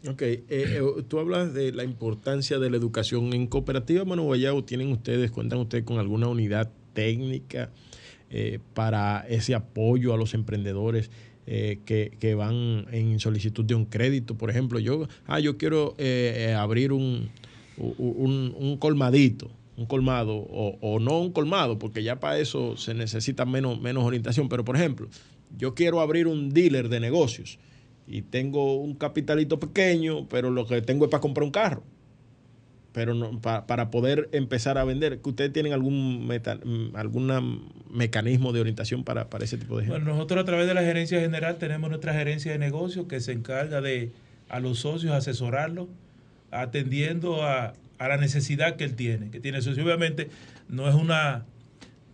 Ok, 0.08 0.22
eh, 0.22 0.46
eh, 0.48 0.80
tú 1.08 1.18
hablas 1.18 1.52
de 1.54 1.72
la 1.72 1.82
importancia 1.82 2.58
de 2.60 2.70
la 2.70 2.76
educación. 2.76 3.32
En 3.34 3.48
Cooperativa 3.48 4.04
Mano 4.04 4.22
Guayabo, 4.22 4.62
¿tienen 4.62 4.92
ustedes, 4.92 5.32
cuentan 5.32 5.58
ustedes 5.58 5.84
con 5.84 5.98
alguna 5.98 6.28
unidad 6.28 6.70
técnica 6.92 7.70
eh, 8.30 8.60
para 8.74 9.26
ese 9.28 9.56
apoyo 9.56 10.14
a 10.14 10.16
los 10.16 10.34
emprendedores 10.34 11.10
que, 11.46 12.34
van 12.36 12.86
en 12.92 13.18
solicitud 13.18 13.64
de 13.64 13.74
un 13.74 13.86
crédito? 13.86 14.36
Por 14.36 14.50
ejemplo, 14.50 14.78
yo, 14.78 15.08
ah, 15.26 15.40
yo 15.40 15.56
quiero 15.56 15.96
abrir 16.54 16.92
un, 16.92 17.30
un 17.78 18.76
colmadito 18.78 19.50
un 19.78 19.86
colmado 19.86 20.34
o, 20.34 20.98
no 20.98 21.20
un 21.20 21.32
colmado, 21.32 21.78
porque 21.78 22.02
ya 22.02 22.18
para 22.18 22.38
eso 22.38 22.76
se 22.76 22.94
necesita 22.94 23.44
menos, 23.46 23.78
orientación. 24.04 24.48
Pero, 24.48 24.64
por 24.64 24.74
ejemplo, 24.74 25.08
yo 25.56 25.74
quiero 25.74 26.00
abrir 26.00 26.26
un 26.26 26.50
dealer 26.50 26.88
de 26.88 26.98
negocios 26.98 27.60
y 28.08 28.22
tengo 28.22 28.74
un 28.74 28.94
capitalito 28.94 29.60
pequeño, 29.60 30.28
pero 30.28 30.50
lo 30.50 30.66
que 30.66 30.82
tengo 30.82 31.04
es 31.04 31.10
para 31.12 31.20
comprar 31.20 31.44
un 31.44 31.52
carro. 31.52 31.84
Pero 32.92 33.14
no, 33.14 33.40
para 33.40 33.90
poder 33.92 34.28
empezar 34.32 34.78
a 34.78 34.84
vender, 34.84 35.20
¿ustedes 35.22 35.52
tienen 35.52 35.72
algún 35.72 36.28
algún 36.94 37.70
mecanismo 37.88 38.52
de 38.52 38.60
orientación 38.60 39.04
para, 39.04 39.30
para 39.30 39.44
ese 39.44 39.58
tipo 39.58 39.76
de 39.76 39.84
gente? 39.84 39.96
Bueno, 39.96 40.12
nosotros 40.12 40.42
a 40.42 40.44
través 40.44 40.66
de 40.66 40.74
la 40.74 40.82
gerencia 40.82 41.20
general 41.20 41.58
tenemos 41.58 41.88
nuestra 41.88 42.14
gerencia 42.14 42.50
de 42.50 42.58
negocios 42.58 43.06
que 43.06 43.20
se 43.20 43.30
encarga 43.30 43.80
de 43.80 44.10
a 44.48 44.58
los 44.58 44.80
socios 44.80 45.12
asesorarlos, 45.12 45.86
atendiendo 46.50 47.42
a, 47.44 47.74
a 47.98 48.08
la 48.08 48.16
necesidad 48.16 48.76
que 48.76 48.84
él 48.84 48.94
tiene, 48.94 49.30
que 49.30 49.40
tiene 49.40 49.58
eso. 49.58 49.70
Obviamente 49.70 50.30
no 50.68 50.88
es 50.88 50.94
una, 50.94 51.44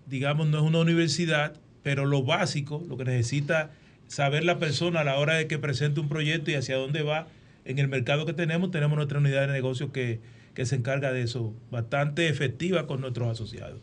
digamos, 0.06 0.46
no 0.48 0.58
es 0.58 0.64
una 0.64 0.80
universidad, 0.80 1.54
pero 1.82 2.06
lo 2.06 2.22
básico, 2.22 2.82
lo 2.88 2.96
que 2.96 3.04
necesita 3.04 3.70
saber 4.08 4.44
la 4.44 4.58
persona 4.58 5.00
a 5.00 5.04
la 5.04 5.18
hora 5.18 5.34
de 5.34 5.46
que 5.46 5.58
presente 5.58 6.00
un 6.00 6.08
proyecto 6.08 6.50
y 6.50 6.54
hacia 6.54 6.76
dónde 6.76 7.02
va 7.02 7.26
en 7.64 7.78
el 7.78 7.88
mercado 7.88 8.26
que 8.26 8.32
tenemos, 8.32 8.70
tenemos 8.70 8.96
nuestra 8.96 9.18
unidad 9.18 9.46
de 9.46 9.52
negocio 9.52 9.92
que, 9.92 10.20
se 10.62 10.76
encarga 10.76 11.12
de 11.12 11.22
eso, 11.22 11.52
bastante 11.70 12.28
efectiva 12.28 12.86
con 12.86 13.00
nuestros 13.00 13.28
asociados. 13.28 13.80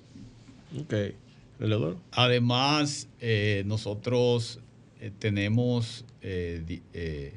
Ok. 0.80 0.94
Además, 2.12 3.10
eh, 3.20 3.64
nosotros 3.66 4.60
eh, 5.00 5.12
tenemos 5.20 6.06
eh, 6.22 7.34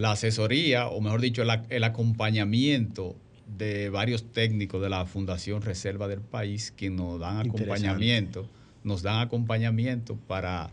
la 0.00 0.12
asesoría, 0.12 0.88
o 0.88 1.00
mejor 1.00 1.20
dicho, 1.20 1.42
el 1.42 1.84
acompañamiento 1.84 3.16
de 3.58 3.90
varios 3.90 4.32
técnicos 4.32 4.80
de 4.80 4.88
la 4.88 5.04
Fundación 5.04 5.60
Reserva 5.60 6.08
del 6.08 6.20
País 6.20 6.72
que 6.74 6.88
nos 6.88 7.20
dan 7.20 7.38
acompañamiento, 7.38 8.48
nos 8.82 9.02
dan 9.02 9.20
acompañamiento 9.20 10.16
para 10.16 10.70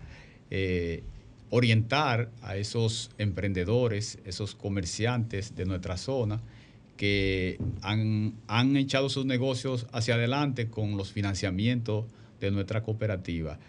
eh, 0.49 1.03
orientar 1.49 2.29
a 2.41 2.55
esos 2.55 3.11
emprendedores, 3.17 4.19
esos 4.23 4.55
comerciantes 4.55 5.55
de 5.55 5.65
nuestra 5.65 5.97
zona 5.97 6.39
que 6.95 7.59
han, 7.81 8.33
han 8.47 8.77
echado 8.77 9.09
sus 9.09 9.25
negocios 9.25 9.87
hacia 9.91 10.15
adelante 10.15 10.69
con 10.69 10.95
los 10.95 11.11
financiamientos 11.11 12.05
de 12.39 12.51
nuestra 12.51 12.81
cooperativa. 12.81 13.59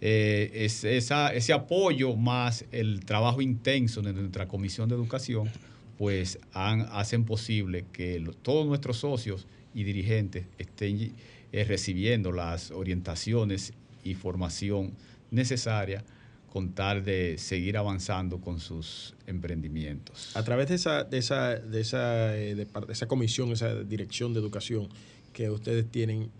Eh, 0.00 0.50
es, 0.52 0.84
ese 0.84 1.52
apoyo 1.52 2.14
más 2.16 2.64
el 2.70 3.04
trabajo 3.04 3.40
intenso 3.40 4.02
de 4.02 4.12
nuestra 4.12 4.46
Comisión 4.46 4.88
de 4.88 4.94
Educación, 4.94 5.50
pues 5.96 6.38
hacen 6.52 7.24
posible 7.24 7.86
que 7.92 8.22
todos 8.42 8.66
nuestros 8.66 8.98
socios 8.98 9.46
y 9.74 9.84
dirigentes 9.84 10.46
estén 10.58 11.14
eh, 11.52 11.64
recibiendo 11.64 12.32
las 12.32 12.70
orientaciones 12.70 13.72
y 14.04 14.14
formación 14.14 14.92
necesaria 15.30 16.04
con 16.52 16.72
tal 16.72 17.04
de 17.04 17.36
seguir 17.38 17.76
avanzando 17.76 18.40
con 18.40 18.60
sus 18.60 19.14
emprendimientos. 19.26 20.34
A 20.36 20.42
través 20.42 20.68
de 20.68 20.74
esa, 20.76 21.04
de 21.04 21.18
esa, 21.18 21.56
de 21.56 21.80
esa, 21.80 22.36
eh, 22.36 22.54
de 22.54 22.66
esa 22.88 23.06
comisión, 23.08 23.52
esa 23.52 23.82
dirección 23.82 24.34
de 24.34 24.40
educación 24.40 24.88
que 25.32 25.50
ustedes 25.50 25.86
tienen, 25.90 26.30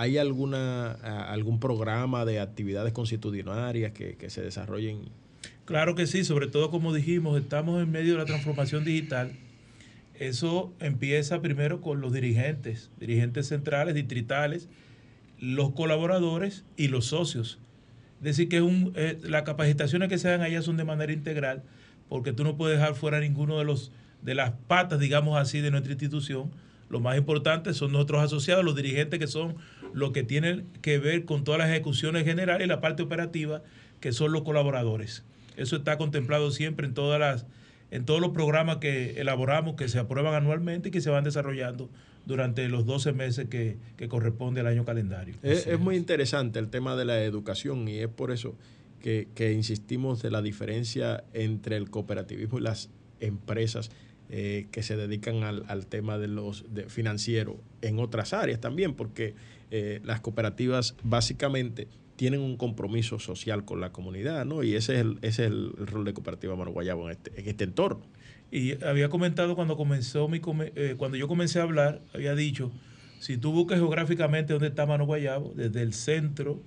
¿Hay 0.00 0.16
alguna, 0.16 0.92
algún 0.92 1.58
programa 1.58 2.24
de 2.24 2.38
actividades 2.38 2.92
constitucionarias 2.92 3.90
que, 3.90 4.30
se 4.30 4.40
desarrollen? 4.42 5.00
Claro 5.64 5.96
que 5.96 6.06
sí, 6.06 6.22
sobre 6.22 6.46
todo 6.46 6.70
como 6.70 6.94
dijimos, 6.94 7.36
estamos 7.36 7.82
en 7.82 7.90
medio 7.90 8.12
de 8.12 8.20
la 8.20 8.24
transformación 8.24 8.84
digital. 8.84 9.32
Eso 10.14 10.72
empieza 10.78 11.42
primero 11.42 11.80
con 11.80 12.00
los 12.00 12.12
dirigentes, 12.12 12.92
dirigentes 13.00 13.48
centrales, 13.48 13.96
distritales, 13.96 14.68
los 15.40 15.72
colaboradores 15.72 16.64
y 16.76 16.86
los 16.86 17.06
socios. 17.06 17.58
Es 18.18 18.24
decir, 18.24 18.48
que 18.48 18.62
un, 18.62 18.92
eh, 18.94 19.18
las 19.24 19.42
capacitaciones 19.42 20.08
que 20.08 20.18
se 20.18 20.28
dan 20.28 20.42
allá 20.42 20.62
son 20.62 20.76
de 20.76 20.84
manera 20.84 21.12
integral, 21.12 21.64
porque 22.08 22.32
tú 22.32 22.44
no 22.44 22.56
puedes 22.56 22.78
dejar 22.78 22.94
fuera 22.94 23.18
ninguno 23.18 23.58
de 23.58 23.64
los 23.64 23.90
de 24.22 24.36
las 24.36 24.52
patas, 24.68 25.00
digamos 25.00 25.36
así, 25.36 25.60
de 25.60 25.72
nuestra 25.72 25.92
institución. 25.92 26.52
Lo 26.88 27.00
más 27.00 27.16
importante 27.18 27.74
son 27.74 27.92
nuestros 27.92 28.22
asociados, 28.22 28.64
los 28.64 28.74
dirigentes 28.74 29.18
que 29.18 29.26
son 29.26 29.56
lo 29.92 30.12
que 30.12 30.22
tiene 30.22 30.64
que 30.82 30.98
ver 30.98 31.24
con 31.24 31.44
todas 31.44 31.58
las 31.58 31.70
ejecuciones 31.70 32.24
generales 32.24 32.66
y 32.66 32.68
la 32.68 32.80
parte 32.80 33.02
operativa, 33.02 33.62
que 34.00 34.12
son 34.12 34.32
los 34.32 34.42
colaboradores. 34.42 35.24
Eso 35.56 35.76
está 35.76 35.98
contemplado 35.98 36.50
siempre 36.50 36.86
en 36.86 36.94
todas 36.94 37.20
las 37.20 37.46
en 37.90 38.04
todos 38.04 38.20
los 38.20 38.30
programas 38.30 38.76
que 38.76 39.20
elaboramos, 39.20 39.74
que 39.74 39.88
se 39.88 39.98
aprueban 39.98 40.34
anualmente 40.34 40.90
y 40.90 40.92
que 40.92 41.00
se 41.00 41.10
van 41.10 41.24
desarrollando 41.24 41.88
durante 42.26 42.68
los 42.68 42.84
12 42.84 43.12
meses 43.12 43.48
que, 43.48 43.78
corresponde 44.08 44.60
al 44.60 44.66
año 44.66 44.84
calendario. 44.84 45.36
Es, 45.42 45.78
muy 45.78 45.96
interesante 45.96 46.58
el 46.58 46.68
tema 46.68 46.96
de 46.96 47.06
la 47.06 47.22
educación 47.22 47.88
y 47.88 47.98
es 47.98 48.08
por 48.08 48.30
eso 48.30 48.54
que, 49.00 49.28
que 49.34 49.52
insistimos 49.52 50.20
de 50.20 50.30
la 50.30 50.42
diferencia 50.42 51.24
entre 51.32 51.76
el 51.76 51.88
cooperativismo 51.88 52.58
y 52.58 52.62
las 52.62 52.90
empresas 53.20 53.90
eh, 54.30 54.66
que 54.70 54.82
se 54.82 54.96
dedican 54.96 55.42
al, 55.42 55.86
tema 55.86 56.18
de 56.18 56.28
los 56.28 56.66
financieros 56.88 57.56
en 57.80 57.98
otras 57.98 58.34
áreas 58.34 58.60
también, 58.60 58.94
porque 58.94 59.34
eh, 59.70 60.00
las 60.04 60.20
cooperativas 60.20 60.96
básicamente 61.02 61.88
tienen 62.16 62.40
un 62.40 62.56
compromiso 62.56 63.18
social 63.18 63.64
con 63.64 63.80
la 63.80 63.90
comunidad, 63.90 64.44
¿no? 64.44 64.62
Y 64.62 64.74
ese 64.74 64.94
es 64.94 65.00
el, 65.00 65.18
ese 65.22 65.44
es 65.44 65.50
el 65.50 65.72
rol 65.78 66.04
de 66.04 66.12
Cooperativa 66.12 66.56
Mano 66.56 66.72
Guayabo 66.72 67.06
en 67.06 67.12
este, 67.12 67.40
en 67.40 67.48
este 67.48 67.64
entorno. 67.64 68.04
Y 68.50 68.82
había 68.84 69.08
comentado 69.08 69.54
cuando 69.54 69.76
comenzó 69.76 70.28
mi 70.28 70.42
eh, 70.74 70.94
cuando 70.98 71.16
yo 71.16 71.28
comencé 71.28 71.60
a 71.60 71.62
hablar, 71.62 72.02
había 72.12 72.34
dicho, 72.34 72.70
si 73.20 73.38
tú 73.38 73.52
buscas 73.52 73.78
geográficamente 73.78 74.52
dónde 74.52 74.68
está 74.68 74.84
Mano 74.84 75.06
Guayabo, 75.06 75.54
desde 75.54 75.80
el 75.80 75.94
centro 75.94 76.60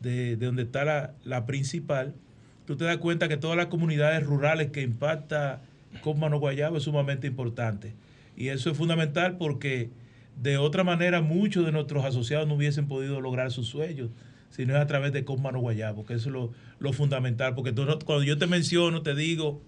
de, 0.00 0.36
donde 0.36 0.62
está 0.62 0.84
la, 0.84 1.14
la, 1.24 1.44
principal, 1.46 2.14
tú 2.64 2.76
te 2.76 2.84
das 2.84 2.98
cuenta 2.98 3.28
que 3.28 3.36
todas 3.36 3.56
las 3.56 3.66
comunidades 3.66 4.24
rurales 4.24 4.70
que 4.70 4.82
impacta 4.82 5.62
con 6.00 6.18
Mano 6.18 6.38
Guayabo 6.38 6.76
es 6.76 6.84
sumamente 6.84 7.26
importante. 7.26 7.94
Y 8.36 8.48
eso 8.48 8.70
es 8.70 8.76
fundamental 8.76 9.36
porque 9.38 9.90
de 10.40 10.58
otra 10.58 10.84
manera 10.84 11.22
muchos 11.22 11.64
de 11.64 11.72
nuestros 11.72 12.04
asociados 12.04 12.46
no 12.46 12.54
hubiesen 12.54 12.86
podido 12.86 13.20
lograr 13.20 13.50
sus 13.50 13.68
sueños, 13.68 14.10
si 14.50 14.66
no 14.66 14.74
es 14.74 14.80
a 14.80 14.86
través 14.86 15.12
de 15.12 15.24
Mano 15.38 15.60
Guayabo, 15.60 16.04
que 16.04 16.14
eso 16.14 16.28
es 16.28 16.32
lo, 16.32 16.52
lo 16.78 16.92
fundamental. 16.92 17.54
Porque 17.54 17.74
cuando 17.74 18.22
yo 18.22 18.38
te 18.38 18.46
menciono, 18.46 19.02
te 19.02 19.14
digo, 19.14 19.62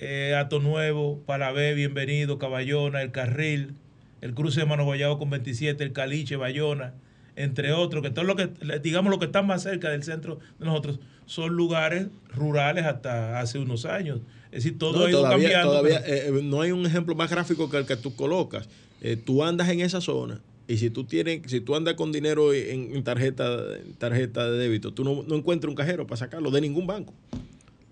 eh, 0.00 0.34
Ato 0.36 0.60
Nuevo, 0.60 1.22
Palabé, 1.26 1.74
Bienvenido, 1.74 2.38
Caballona, 2.38 3.02
El 3.02 3.12
Carril, 3.12 3.74
el 4.20 4.34
cruce 4.34 4.60
de 4.60 4.66
Mano 4.66 4.84
Guayabo 4.84 5.18
con 5.18 5.30
27, 5.30 5.82
el 5.82 5.92
Caliche, 5.92 6.36
Bayona, 6.36 6.94
entre 7.36 7.72
otros, 7.72 8.02
que 8.02 8.10
todo 8.10 8.24
lo 8.24 8.36
que, 8.36 8.50
digamos, 8.82 9.10
lo 9.10 9.18
que 9.18 9.26
está 9.26 9.42
más 9.42 9.62
cerca 9.62 9.90
del 9.90 10.02
centro 10.02 10.38
de 10.58 10.66
nosotros, 10.66 10.98
son 11.26 11.54
lugares 11.54 12.08
rurales 12.34 12.84
hasta 12.84 13.40
hace 13.40 13.58
unos 13.58 13.84
años. 13.84 14.20
Es 14.50 14.64
decir, 14.64 14.78
todo 14.78 15.06
ha 15.06 15.10
ido 15.10 15.22
cambiando. 15.22 15.70
Todavía 15.70 16.00
eh, 16.00 16.28
eh, 16.28 16.40
no 16.42 16.60
hay 16.60 16.72
un 16.72 16.84
ejemplo 16.84 17.14
más 17.14 17.30
gráfico 17.30 17.70
que 17.70 17.78
el 17.78 17.86
que 17.86 17.96
tú 17.96 18.14
colocas. 18.14 18.68
Eh, 19.00 19.16
tú 19.16 19.42
andas 19.42 19.68
en 19.70 19.80
esa 19.80 20.00
zona 20.00 20.40
y 20.68 20.76
si 20.76 20.90
tú 20.90 21.04
tienes, 21.04 21.42
si 21.46 21.60
tú 21.60 21.74
andas 21.74 21.94
con 21.94 22.12
dinero 22.12 22.52
en, 22.52 23.02
tarjeta, 23.02 23.58
tarjeta 23.98 24.50
de 24.50 24.58
débito, 24.58 24.92
tú 24.92 25.04
no, 25.04 25.36
encuentras 25.36 25.68
un 25.68 25.74
cajero 25.74 26.06
para 26.06 26.18
sacarlo 26.18 26.50
de 26.50 26.60
ningún 26.60 26.86
banco. 26.86 27.14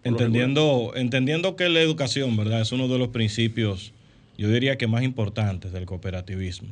Entendiendo, 0.05 0.92
entendiendo 0.94 1.57
que 1.57 1.68
la 1.68 1.81
educación, 1.81 2.37
¿verdad? 2.37 2.61
Es 2.61 2.72
uno 2.72 2.88
de 2.88 2.98
los 2.98 3.09
principios, 3.09 3.92
yo 4.38 4.48
diría 4.48 4.79
que 4.79 4.87
más 4.87 5.03
importantes 5.03 5.72
del 5.72 5.85
cooperativismo. 5.85 6.68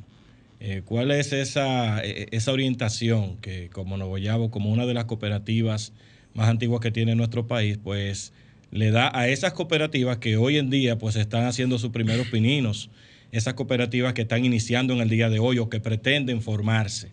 ¿Cuál 0.84 1.12
es 1.12 1.32
esa, 1.32 2.02
esa 2.02 2.52
orientación 2.52 3.36
que 3.36 3.70
como 3.70 3.96
Novoyabo, 3.96 4.50
como 4.50 4.70
una 4.70 4.86
de 4.86 4.94
las 4.94 5.04
cooperativas 5.04 5.92
más 6.34 6.48
antiguas 6.48 6.80
que 6.80 6.90
tiene 6.90 7.14
nuestro 7.14 7.46
país, 7.46 7.78
pues 7.82 8.32
le 8.70 8.90
da 8.90 9.10
a 9.16 9.28
esas 9.28 9.52
cooperativas 9.52 10.18
que 10.18 10.36
hoy 10.36 10.58
en 10.58 10.70
día 10.70 10.98
pues 10.98 11.16
están 11.16 11.46
haciendo 11.46 11.78
sus 11.78 11.90
primeros 11.90 12.26
pininos, 12.28 12.90
esas 13.32 13.54
cooperativas 13.54 14.14
que 14.14 14.22
están 14.22 14.44
iniciando 14.44 14.94
en 14.94 15.00
el 15.00 15.08
día 15.08 15.30
de 15.30 15.38
hoy 15.38 15.58
o 15.58 15.68
que 15.68 15.80
pretenden 15.80 16.42
formarse. 16.42 17.10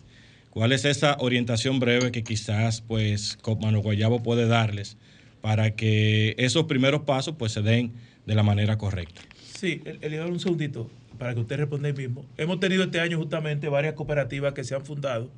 ¿Cuál 0.50 0.72
es 0.72 0.84
esa 0.84 1.16
orientación 1.20 1.80
breve 1.80 2.12
que 2.12 2.24
quizás 2.24 2.80
pues 2.80 3.38
Mano 3.60 3.80
Guayabo 3.80 4.22
puede 4.22 4.46
darles 4.46 4.96
para 5.40 5.76
que 5.76 6.34
esos 6.38 6.64
primeros 6.64 7.02
pasos 7.02 7.36
pues 7.38 7.52
se 7.52 7.62
den 7.62 7.92
de 8.26 8.34
la 8.34 8.42
manera 8.42 8.78
correcta? 8.78 9.20
Sí, 9.58 9.82
Eliador, 10.00 10.32
un 10.32 10.40
segundito 10.40 10.90
para 11.18 11.34
que 11.34 11.40
usted 11.40 11.56
responda 11.56 11.88
ahí 11.88 11.94
mismo. 11.94 12.24
Hemos 12.36 12.60
tenido 12.60 12.84
este 12.84 13.00
año 13.00 13.18
justamente 13.18 13.68
varias 13.68 13.94
cooperativas 13.94 14.54
que 14.54 14.64
se 14.64 14.74
han 14.74 14.84
fundado 14.84 15.30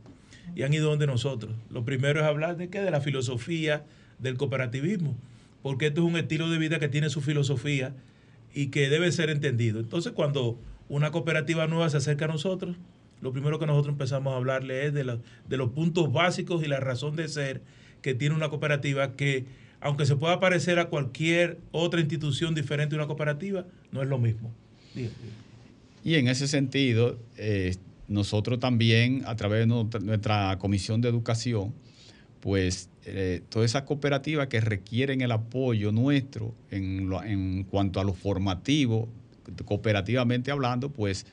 y 0.54 0.62
han 0.62 0.72
ido 0.72 0.90
donde 0.90 1.06
nosotros. 1.06 1.54
Lo 1.70 1.84
primero 1.84 2.20
es 2.20 2.26
hablar 2.26 2.56
de 2.56 2.68
qué, 2.68 2.80
de 2.80 2.90
la 2.90 3.00
filosofía 3.00 3.84
del 4.18 4.36
cooperativismo 4.36 5.16
porque 5.62 5.88
esto 5.88 6.00
es 6.00 6.06
un 6.06 6.16
estilo 6.16 6.48
de 6.50 6.58
vida 6.58 6.78
que 6.78 6.88
tiene 6.88 7.10
su 7.10 7.20
filosofía 7.20 7.94
y 8.54 8.68
que 8.68 8.88
debe 8.88 9.10
ser 9.12 9.30
entendido. 9.30 9.80
Entonces, 9.80 10.12
cuando 10.12 10.58
una 10.88 11.10
cooperativa 11.10 11.66
nueva 11.66 11.90
se 11.90 11.98
acerca 11.98 12.26
a 12.26 12.28
nosotros, 12.28 12.76
lo 13.20 13.32
primero 13.32 13.58
que 13.58 13.66
nosotros 13.66 13.92
empezamos 13.92 14.32
a 14.32 14.36
hablarle 14.36 14.86
es 14.86 14.94
de, 14.94 15.18
de 15.48 15.56
los 15.56 15.70
puntos 15.70 16.12
básicos 16.12 16.62
y 16.64 16.68
la 16.68 16.80
razón 16.80 17.16
de 17.16 17.28
ser 17.28 17.62
que 18.02 18.14
tiene 18.14 18.34
una 18.34 18.48
cooperativa 18.48 19.12
que, 19.12 19.46
aunque 19.80 20.06
se 20.06 20.16
pueda 20.16 20.38
parecer 20.38 20.78
a 20.78 20.86
cualquier 20.86 21.58
otra 21.72 22.00
institución 22.00 22.54
diferente 22.54 22.94
de 22.94 23.00
una 23.00 23.06
cooperativa, 23.06 23.66
no 23.90 24.02
es 24.02 24.08
lo 24.08 24.18
mismo. 24.18 24.52
Y 26.08 26.14
en 26.14 26.26
ese 26.26 26.48
sentido, 26.48 27.18
eh, 27.36 27.76
nosotros 28.08 28.58
también, 28.58 29.24
a 29.26 29.36
través 29.36 29.60
de 29.60 29.66
nuestra 29.66 30.56
comisión 30.58 31.02
de 31.02 31.10
educación, 31.10 31.74
pues 32.40 32.88
eh, 33.04 33.42
todas 33.50 33.70
esas 33.72 33.82
cooperativas 33.82 34.46
que 34.46 34.62
requieren 34.62 35.20
el 35.20 35.32
apoyo 35.32 35.92
nuestro 35.92 36.54
en, 36.70 37.64
cuanto 37.64 38.00
a 38.00 38.04
lo 38.04 38.14
formativo, 38.14 39.06
cooperativamente 39.66 40.50
hablando, 40.50 40.88
pues 40.90 41.26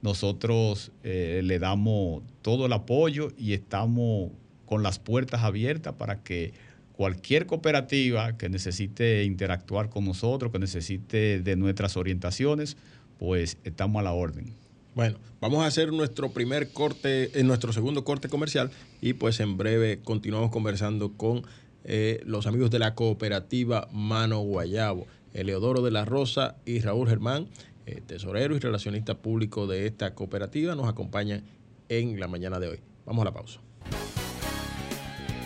nosotros 0.00 0.92
eh, 1.02 1.40
le 1.42 1.58
damos 1.58 2.22
todo 2.40 2.66
el 2.66 2.72
apoyo 2.72 3.32
y 3.36 3.52
estamos 3.52 4.30
con 4.64 4.84
las 4.84 5.00
puertas 5.00 5.42
abiertas 5.42 5.94
para 5.94 6.22
que 6.22 6.54
cualquier 6.92 7.46
cooperativa 7.46 8.36
que 8.38 8.48
necesite 8.48 9.24
interactuar 9.24 9.90
con 9.90 10.04
nosotros, 10.04 10.52
que 10.52 10.60
necesite 10.60 11.40
de 11.40 11.56
nuestras 11.56 11.96
orientaciones, 11.96 12.76
pues 13.20 13.58
estamos 13.64 14.00
a 14.00 14.02
la 14.02 14.12
orden. 14.12 14.54
Bueno, 14.94 15.18
vamos 15.40 15.62
a 15.62 15.66
hacer 15.66 15.92
nuestro 15.92 16.32
primer 16.32 16.72
corte, 16.72 17.38
en 17.38 17.46
nuestro 17.46 17.72
segundo 17.72 18.02
corte 18.02 18.30
comercial 18.30 18.70
y 19.00 19.12
pues 19.12 19.38
en 19.40 19.58
breve 19.58 20.00
continuamos 20.02 20.50
conversando 20.50 21.12
con 21.12 21.42
eh, 21.84 22.20
los 22.24 22.46
amigos 22.46 22.70
de 22.70 22.78
la 22.78 22.94
cooperativa 22.94 23.88
Mano 23.92 24.40
Guayabo, 24.40 25.06
Eleodoro 25.34 25.82
de 25.82 25.90
la 25.90 26.06
Rosa 26.06 26.56
y 26.64 26.80
Raúl 26.80 27.08
Germán, 27.08 27.46
eh, 27.84 28.00
tesorero 28.04 28.56
y 28.56 28.58
relacionista 28.58 29.18
público 29.18 29.66
de 29.66 29.86
esta 29.86 30.14
cooperativa, 30.14 30.74
nos 30.74 30.88
acompañan 30.88 31.44
en 31.90 32.18
la 32.18 32.26
mañana 32.26 32.58
de 32.58 32.68
hoy. 32.68 32.80
Vamos 33.04 33.22
a 33.22 33.26
la 33.26 33.32
pausa. 33.32 33.60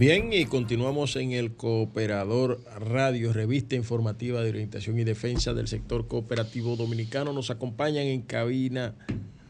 Bien, 0.00 0.32
y 0.32 0.46
continuamos 0.46 1.14
en 1.16 1.32
el 1.32 1.52
Cooperador 1.52 2.62
Radio, 2.78 3.34
revista 3.34 3.76
informativa 3.76 4.40
de 4.40 4.48
orientación 4.48 4.98
y 4.98 5.04
defensa 5.04 5.52
del 5.52 5.68
sector 5.68 6.08
cooperativo 6.08 6.74
dominicano. 6.74 7.34
Nos 7.34 7.50
acompañan 7.50 8.06
en 8.06 8.22
cabina 8.22 8.94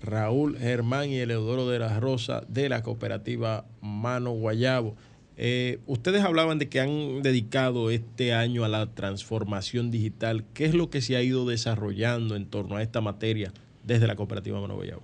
Raúl 0.02 0.58
Germán 0.58 1.08
y 1.10 1.18
Eleodoro 1.18 1.68
de 1.68 1.78
la 1.78 2.00
Rosa 2.00 2.42
de 2.48 2.68
la 2.68 2.82
cooperativa 2.82 3.64
Mano 3.80 4.32
Guayabo. 4.32 4.96
Eh, 5.36 5.78
ustedes 5.86 6.24
hablaban 6.24 6.58
de 6.58 6.68
que 6.68 6.80
han 6.80 7.22
dedicado 7.22 7.92
este 7.92 8.32
año 8.32 8.64
a 8.64 8.68
la 8.68 8.92
transformación 8.92 9.92
digital. 9.92 10.42
¿Qué 10.52 10.64
es 10.64 10.74
lo 10.74 10.90
que 10.90 11.00
se 11.00 11.14
ha 11.14 11.22
ido 11.22 11.46
desarrollando 11.46 12.34
en 12.34 12.46
torno 12.46 12.74
a 12.74 12.82
esta 12.82 13.00
materia 13.00 13.52
desde 13.84 14.08
la 14.08 14.16
cooperativa 14.16 14.60
Mano 14.60 14.74
Guayabo? 14.74 15.02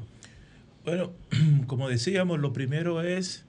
Bueno, 0.84 1.12
como 1.68 1.88
decíamos, 1.88 2.40
lo 2.40 2.52
primero 2.52 3.00
es 3.00 3.44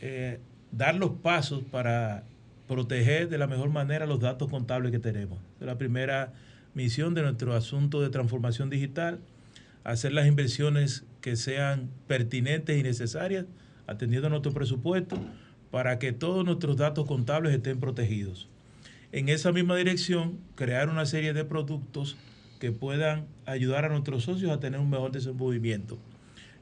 eh, 0.00 0.38
dar 0.72 0.94
los 0.94 1.10
pasos 1.10 1.62
para 1.70 2.24
proteger 2.68 3.28
de 3.28 3.38
la 3.38 3.46
mejor 3.46 3.70
manera 3.70 4.06
los 4.06 4.20
datos 4.20 4.48
contables 4.48 4.92
que 4.92 4.98
tenemos. 4.98 5.38
Es 5.60 5.66
la 5.66 5.78
primera 5.78 6.32
misión 6.74 7.14
de 7.14 7.22
nuestro 7.22 7.54
asunto 7.54 8.00
de 8.00 8.10
transformación 8.10 8.70
digital, 8.70 9.18
hacer 9.82 10.12
las 10.12 10.26
inversiones 10.26 11.04
que 11.20 11.36
sean 11.36 11.90
pertinentes 12.06 12.78
y 12.78 12.82
necesarias, 12.82 13.46
atendiendo 13.86 14.28
a 14.28 14.30
nuestro 14.30 14.52
presupuesto, 14.52 15.18
para 15.70 15.98
que 15.98 16.12
todos 16.12 16.44
nuestros 16.44 16.76
datos 16.76 17.06
contables 17.06 17.54
estén 17.54 17.80
protegidos. 17.80 18.48
En 19.12 19.28
esa 19.28 19.50
misma 19.50 19.76
dirección, 19.76 20.38
crear 20.54 20.88
una 20.88 21.06
serie 21.06 21.32
de 21.32 21.44
productos 21.44 22.16
que 22.60 22.70
puedan 22.70 23.26
ayudar 23.46 23.84
a 23.84 23.88
nuestros 23.88 24.24
socios 24.24 24.52
a 24.52 24.60
tener 24.60 24.78
un 24.78 24.90
mejor 24.90 25.10
desenvolvimiento. 25.10 25.98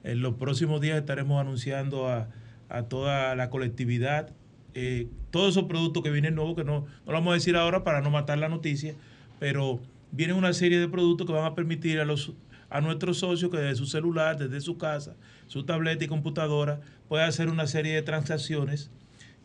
En 0.04 0.22
los 0.22 0.34
próximos 0.34 0.80
días 0.80 0.98
estaremos 0.98 1.40
anunciando 1.40 2.08
a 2.08 2.28
a 2.68 2.82
toda 2.84 3.34
la 3.34 3.50
colectividad. 3.50 4.32
Eh, 4.74 5.08
todos 5.30 5.50
esos 5.50 5.64
productos 5.64 6.02
que 6.02 6.10
vienen 6.10 6.34
nuevos, 6.34 6.56
que 6.56 6.64
no, 6.64 6.80
no 6.80 6.86
lo 7.06 7.12
vamos 7.12 7.32
a 7.32 7.34
decir 7.34 7.56
ahora 7.56 7.84
para 7.84 8.00
no 8.00 8.10
matar 8.10 8.38
la 8.38 8.48
noticia, 8.48 8.94
pero 9.38 9.80
vienen 10.12 10.36
una 10.36 10.52
serie 10.52 10.78
de 10.78 10.88
productos 10.88 11.26
que 11.26 11.32
van 11.32 11.44
a 11.44 11.54
permitir 11.54 12.00
a, 12.00 12.04
los, 12.04 12.32
a 12.70 12.80
nuestros 12.80 13.18
socios 13.18 13.50
que 13.50 13.58
desde 13.58 13.76
su 13.76 13.86
celular, 13.86 14.38
desde 14.38 14.60
su 14.60 14.78
casa, 14.78 15.16
su 15.46 15.64
tableta 15.64 16.04
y 16.04 16.08
computadora, 16.08 16.80
pueda 17.08 17.26
hacer 17.26 17.48
una 17.48 17.66
serie 17.66 17.94
de 17.94 18.02
transacciones 18.02 18.90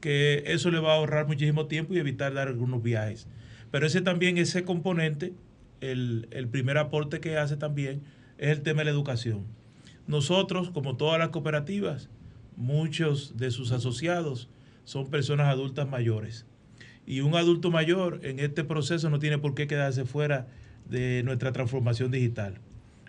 que 0.02 0.44
eso 0.48 0.70
le 0.70 0.80
va 0.80 0.94
a 0.94 0.96
ahorrar 0.98 1.28
muchísimo 1.28 1.68
tiempo 1.68 1.94
y 1.94 1.98
evitar 1.98 2.34
dar 2.34 2.50
algunos 2.50 2.84
viajes. 2.84 3.28
Pero 3.72 3.88
ese 3.88 4.02
también, 4.02 4.38
ese 4.38 4.66
componente, 4.66 5.34
el, 5.80 6.28
el 6.32 6.48
primer 6.48 6.78
aporte 6.78 7.22
que 7.22 7.38
hace 7.38 7.56
también 7.56 8.02
es 8.38 8.50
el 8.50 8.62
tema 8.62 8.80
de 8.80 8.86
la 8.86 8.92
educación. 8.92 9.46
Nosotros, 10.06 10.72
como 10.72 10.98
todas 10.98 11.18
las 11.20 11.30
cooperativas, 11.30 12.10
muchos 12.58 13.38
de 13.38 13.52
sus 13.52 13.72
asociados 13.72 14.50
son 14.84 15.10
personas 15.10 15.48
adultas 15.48 15.88
mayores. 15.88 16.46
Y 17.06 17.22
un 17.22 17.36
adulto 17.36 17.72
mayor 17.72 18.20
en 18.24 18.40
este 18.40 18.64
proceso 18.64 19.10
no 19.10 19.20
tiene 19.20 19.38
por 19.38 19.56
qué 19.56 19.68
quedarse 19.68 20.06
fuera 20.06 20.48
de 20.90 21.22
nuestra 21.24 21.52
transformación 21.52 22.12
digital. 22.12 22.56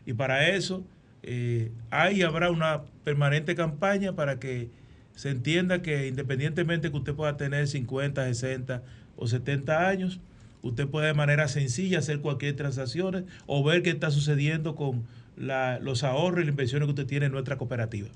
Y 0.07 0.15
para 0.15 0.49
eso 0.49 0.85
eh, 1.23 1.71
hay 1.91 2.23
habrá 2.23 2.51
una 2.51 2.83
permanente 3.05 3.55
campaña 3.55 4.15
para 4.15 4.39
que 4.39 4.69
se 5.15 5.31
entienda 5.31 5.81
que 5.81 6.09
independientemente 6.09 6.91
que 6.91 6.97
usted 6.97 7.15
pueda 7.15 7.37
tener 7.37 7.69
50, 7.69 8.25
60 8.25 8.83
o 9.17 9.27
70 9.27 9.89
años, 9.89 10.21
usted 10.63 10.89
puede 10.89 11.09
de 11.09 11.15
manera 11.15 11.47
sencilla 11.49 12.01
hacer 12.01 12.21
cualquier 12.21 12.57
transacción 12.57 13.27
o 13.47 13.63
ver 13.63 13.83
qué 13.83 13.91
está 13.91 14.11
sucediendo 14.11 14.75
con 14.75 15.05
los 15.37 16.05
ahorros 16.05 16.43
y 16.43 16.47
las 16.47 16.53
inversiones 16.53 16.87
que 16.87 16.91
usted 16.91 17.07
tiene 17.07 17.27
en 17.27 17.33
nuestra 17.33 17.57
cooperativa. 17.59 18.09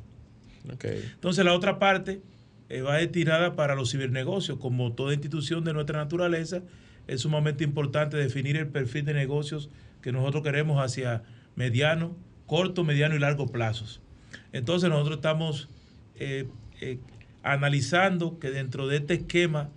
Entonces 0.64 1.44
la 1.44 1.54
otra 1.54 1.78
parte 1.78 2.20
eh, 2.68 2.82
va 2.82 2.96
destinada 2.96 3.56
para 3.56 3.74
los 3.74 3.90
cibernegocios. 3.90 4.58
Como 4.58 4.92
toda 4.92 5.14
institución 5.14 5.64
de 5.64 5.72
nuestra 5.72 5.98
naturaleza, 5.98 6.62
es 7.06 7.22
sumamente 7.22 7.64
importante 7.64 8.16
definir 8.16 8.56
el 8.56 8.68
perfil 8.68 9.04
de 9.04 9.14
negocios 9.14 9.70
que 10.02 10.12
nosotros 10.12 10.42
queremos 10.42 10.82
hacia 10.82 11.22
mediano, 11.56 12.16
corto, 12.46 12.84
mediano 12.84 13.16
y 13.16 13.18
largo 13.18 13.46
plazos. 13.46 14.00
Entonces 14.52 14.90
nosotros 14.90 15.16
estamos 15.16 15.68
eh, 16.16 16.46
eh, 16.80 16.98
analizando 17.42 18.38
que 18.38 18.50
dentro 18.50 18.86
de 18.86 18.98
este 18.98 19.14
esquema 19.14 19.70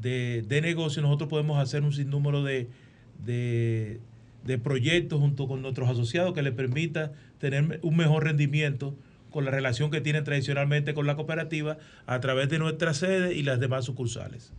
de, 0.00 0.44
de 0.46 0.60
negocio 0.60 1.02
nosotros 1.02 1.30
podemos 1.30 1.58
hacer 1.58 1.82
un 1.82 1.92
sinnúmero 1.92 2.42
de, 2.42 2.68
de, 3.24 4.00
de 4.44 4.58
proyectos 4.58 5.20
junto 5.20 5.46
con 5.46 5.62
nuestros 5.62 5.88
asociados 5.88 6.32
que 6.34 6.42
les 6.42 6.52
permita 6.52 7.12
tener 7.38 7.78
un 7.82 7.96
mejor 7.96 8.24
rendimiento 8.24 8.96
con 9.32 9.44
la 9.44 9.50
relación 9.50 9.90
que 9.90 10.00
tienen 10.00 10.24
tradicionalmente 10.24 10.94
con 10.94 11.06
la 11.06 11.16
cooperativa 11.16 11.78
a 12.06 12.20
través 12.20 12.48
de 12.48 12.58
nuestra 12.58 12.94
sede 12.94 13.34
y 13.34 13.42
las 13.42 13.58
demás 13.58 13.84
sucursales. 13.84 14.52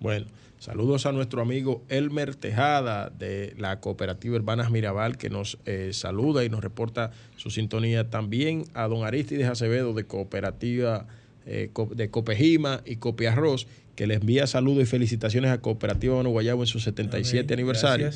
Bueno, 0.00 0.26
saludos 0.58 1.06
a 1.06 1.12
nuestro 1.12 1.40
amigo 1.40 1.82
Elmer 1.88 2.34
Tejada 2.34 3.08
de 3.08 3.54
la 3.56 3.80
cooperativa 3.80 4.36
Hermanas 4.36 4.70
Mirabal 4.70 5.16
que 5.16 5.30
nos 5.30 5.58
eh, 5.64 5.90
saluda 5.94 6.44
y 6.44 6.50
nos 6.50 6.62
reporta 6.62 7.12
su 7.36 7.48
sintonía. 7.48 8.10
También 8.10 8.64
a 8.74 8.86
don 8.86 9.06
Aristides 9.06 9.48
Acevedo 9.48 9.94
de 9.94 10.04
cooperativa 10.04 11.06
eh, 11.46 11.70
de 11.94 12.10
Copejima 12.10 12.82
y 12.84 12.96
Copiarroz 12.96 13.66
que 13.96 14.06
le 14.06 14.14
envía 14.14 14.46
saludos 14.46 14.82
y 14.82 14.86
felicitaciones 14.86 15.50
a 15.50 15.60
Cooperativa 15.60 16.16
Mano 16.16 16.30
Guayabo 16.30 16.62
en 16.62 16.66
su 16.66 16.80
77 16.80 17.54
aniversario. 17.54 18.10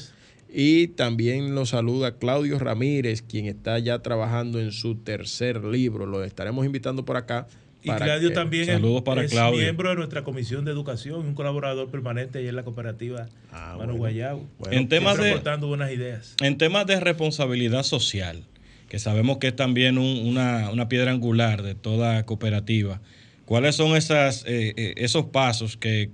Y 0.51 0.89
también 0.89 1.55
lo 1.55 1.67
saluda 1.67 2.17
Claudio 2.17 2.59
Ramírez, 2.59 3.23
quien 3.23 3.47
está 3.47 3.79
ya 3.79 3.99
trabajando 4.01 4.61
en 4.61 4.73
su 4.73 4.95
tercer 4.97 5.65
libro. 5.65 6.07
Lo 6.07 6.25
estaremos 6.25 6.65
invitando 6.65 7.05
por 7.05 7.17
acá. 7.17 7.47
Y 7.83 7.91
Claudio 7.91 8.33
también 8.33 8.69
es, 8.69 8.81
miembro 8.81 9.91
de 9.91 9.95
nuestra 9.95 10.25
comisión 10.25 10.65
de 10.65 10.73
educación, 10.73 11.21
un 11.21 11.35
colaborador 11.35 11.89
permanente 11.91 12.41
ahí 12.41 12.49
en 12.49 12.57
la 12.57 12.65
cooperativa 12.65 13.29
ah, 13.53 13.77
Mano 13.79 13.95
Guayabo. 13.95 14.45
en 14.71 14.89
temas 14.89 15.17
de 15.17 15.41
buenas 15.61 15.93
ideas. 15.93 16.35
En 16.43 16.59
temas 16.59 16.87
de 16.87 16.99
responsabilidad 16.99 17.85
social, 17.85 18.43
que 18.89 18.99
sabemos 18.99 19.39
que 19.39 19.49
es 19.49 19.57
también 19.57 19.97
una, 19.97 20.71
una, 20.71 20.89
piedra 20.89 21.13
angular 21.13 21.63
de 21.63 21.77
toda 21.77 22.25
cooperativa. 22.25 23.01
¿Cuáles 23.45 23.77
son 23.77 23.97
esas, 23.97 24.45
eh, 24.47 24.75
eh, 24.77 24.95
esos 24.97 25.27
pasos 25.27 25.77
que 25.77 26.11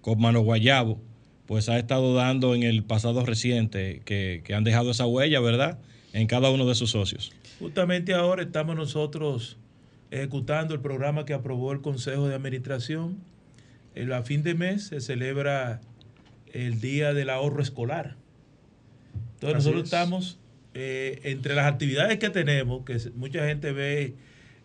con 0.00 0.20
Mano 0.20 0.40
Guayabo 0.40 1.00
pues 1.46 1.68
ha 1.68 1.78
estado 1.78 2.14
dando 2.14 2.54
en 2.54 2.62
el 2.62 2.82
pasado 2.82 3.24
reciente, 3.24 4.02
que, 4.04 4.42
han 4.54 4.64
dejado 4.64 4.90
esa 4.90 5.06
huella, 5.06 5.40
¿verdad?, 5.40 5.78
en 6.12 6.26
cada 6.26 6.50
uno 6.50 6.66
de 6.66 6.74
sus 6.74 6.90
socios. 6.90 7.32
Justamente 7.58 8.14
ahora 8.14 8.42
estamos 8.42 8.76
nosotros 8.76 9.56
ejecutando 10.10 10.74
el 10.74 10.80
programa 10.80 11.24
que 11.24 11.34
aprobó 11.34 11.72
el 11.72 11.80
Consejo 11.80 12.28
de 12.28 12.34
Administración. 12.34 13.18
a 14.12 14.22
fin 14.22 14.42
de 14.42 14.54
mes 14.54 14.86
se 14.86 15.00
celebra 15.00 15.80
el 16.52 16.80
Día 16.80 17.14
del 17.14 17.30
Ahorro 17.30 17.62
Escolar. 17.62 18.16
Entonces 19.34 19.56
nosotros 19.56 19.84
estamos 19.84 20.38
eh, 20.72 21.20
entre 21.24 21.54
las 21.54 21.66
actividades 21.66 22.18
que 22.18 22.30
tenemos, 22.30 22.84
que 22.84 22.98
mucha 23.14 23.46
gente 23.46 23.72
ve 23.72 24.14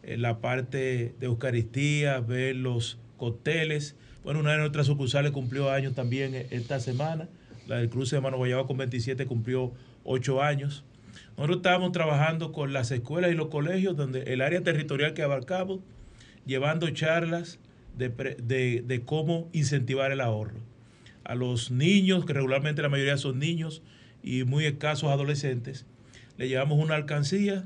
en 0.04 0.22
la 0.22 0.40
parte 0.40 1.14
de 1.20 1.26
Eucaristía, 1.26 2.20
ve 2.20 2.54
los 2.54 2.98
cócteles, 3.18 3.96
bueno, 4.24 4.40
una 4.42 4.52
de 4.54 4.58
nuestras 4.60 4.88
sucursales 4.88 5.32
cumplió 5.32 5.72
años 5.72 5.94
también 5.94 6.36
e-, 6.36 6.48
esta 6.52 6.80
semana. 6.80 7.30
La 7.68 7.78
del 7.78 7.90
cruce 7.90 8.16
de 8.16 8.22
Mano 8.22 8.38
Guayaba 8.38 8.68
con 8.68 8.78
27 8.78 9.26
cumplió 9.26 9.72
8 10.04 10.42
años. 10.42 10.84
Nosotros 11.38 11.58
estábamos 11.58 11.92
trabajando 11.92 12.52
con 12.52 12.74
las 12.74 12.92
escuelas 12.92 13.32
y 13.32 13.36
los 13.36 13.48
colegios, 13.48 13.96
donde 13.96 14.24
el 14.24 14.42
área 14.42 14.62
territorial 14.62 15.14
que 15.14 15.24
abarcamos, 15.24 15.80
llevando 16.46 16.90
charlas 16.90 17.60
de, 17.98 18.10
de 18.86 19.02
cómo 19.06 19.50
incentivar 19.54 20.12
el 20.12 20.22
ahorro. 20.22 20.58
A 21.24 21.36
los 21.36 21.70
niños, 21.70 22.26
que 22.26 22.34
regularmente 22.34 22.82
la 22.82 22.90
mayoría 22.90 23.18
son 23.18 23.40
niños 23.40 23.82
y 24.24 24.44
muy 24.44 24.66
escasos 24.66 25.12
adolescentes, 25.12 25.86
le 26.38 26.48
llevamos 26.48 26.84
una 26.84 26.96
alcancía, 26.96 27.66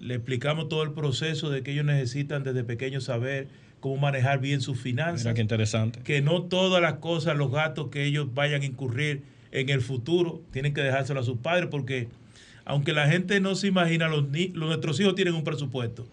le 0.00 0.14
explicamos 0.14 0.68
todo 0.68 0.82
el 0.82 0.92
proceso 0.92 1.50
de 1.50 1.62
que 1.62 1.72
ellos 1.72 1.84
necesitan 1.84 2.42
desde 2.42 2.64
pequeños 2.64 3.04
saber 3.04 3.48
cómo 3.80 3.96
manejar 3.96 4.40
bien 4.40 4.60
sus 4.60 4.80
finanzas. 4.80 5.24
Mira 5.24 5.34
qué 5.34 5.42
interesante. 5.42 6.00
Que 6.00 6.22
no 6.22 6.42
todas 6.42 6.82
las 6.82 6.94
cosas, 6.94 7.36
los 7.36 7.50
gastos 7.50 7.88
que 7.88 8.04
ellos 8.04 8.34
vayan 8.34 8.62
a 8.62 8.64
incurrir 8.64 9.22
en 9.52 9.68
el 9.68 9.80
futuro, 9.80 10.42
tienen 10.50 10.74
que 10.74 10.82
dejárselo 10.82 11.20
a 11.20 11.22
sus 11.22 11.38
padres, 11.38 11.68
porque 11.70 12.08
aunque 12.64 12.92
la 12.92 13.08
gente 13.08 13.40
no 13.40 13.54
se 13.54 13.68
imagina, 13.68 14.08
los, 14.08 14.26
nuestros 14.54 15.00
hijos 15.00 15.14
tienen 15.14 15.34
un 15.34 15.44
presupuesto. 15.44 16.06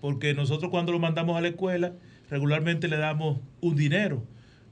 Porque 0.00 0.34
nosotros 0.34 0.70
cuando 0.70 0.92
los 0.92 1.00
mandamos 1.00 1.36
a 1.36 1.40
la 1.40 1.48
escuela, 1.48 1.92
regularmente 2.30 2.86
le 2.86 2.98
damos 2.98 3.38
un 3.60 3.76
dinero. 3.76 4.22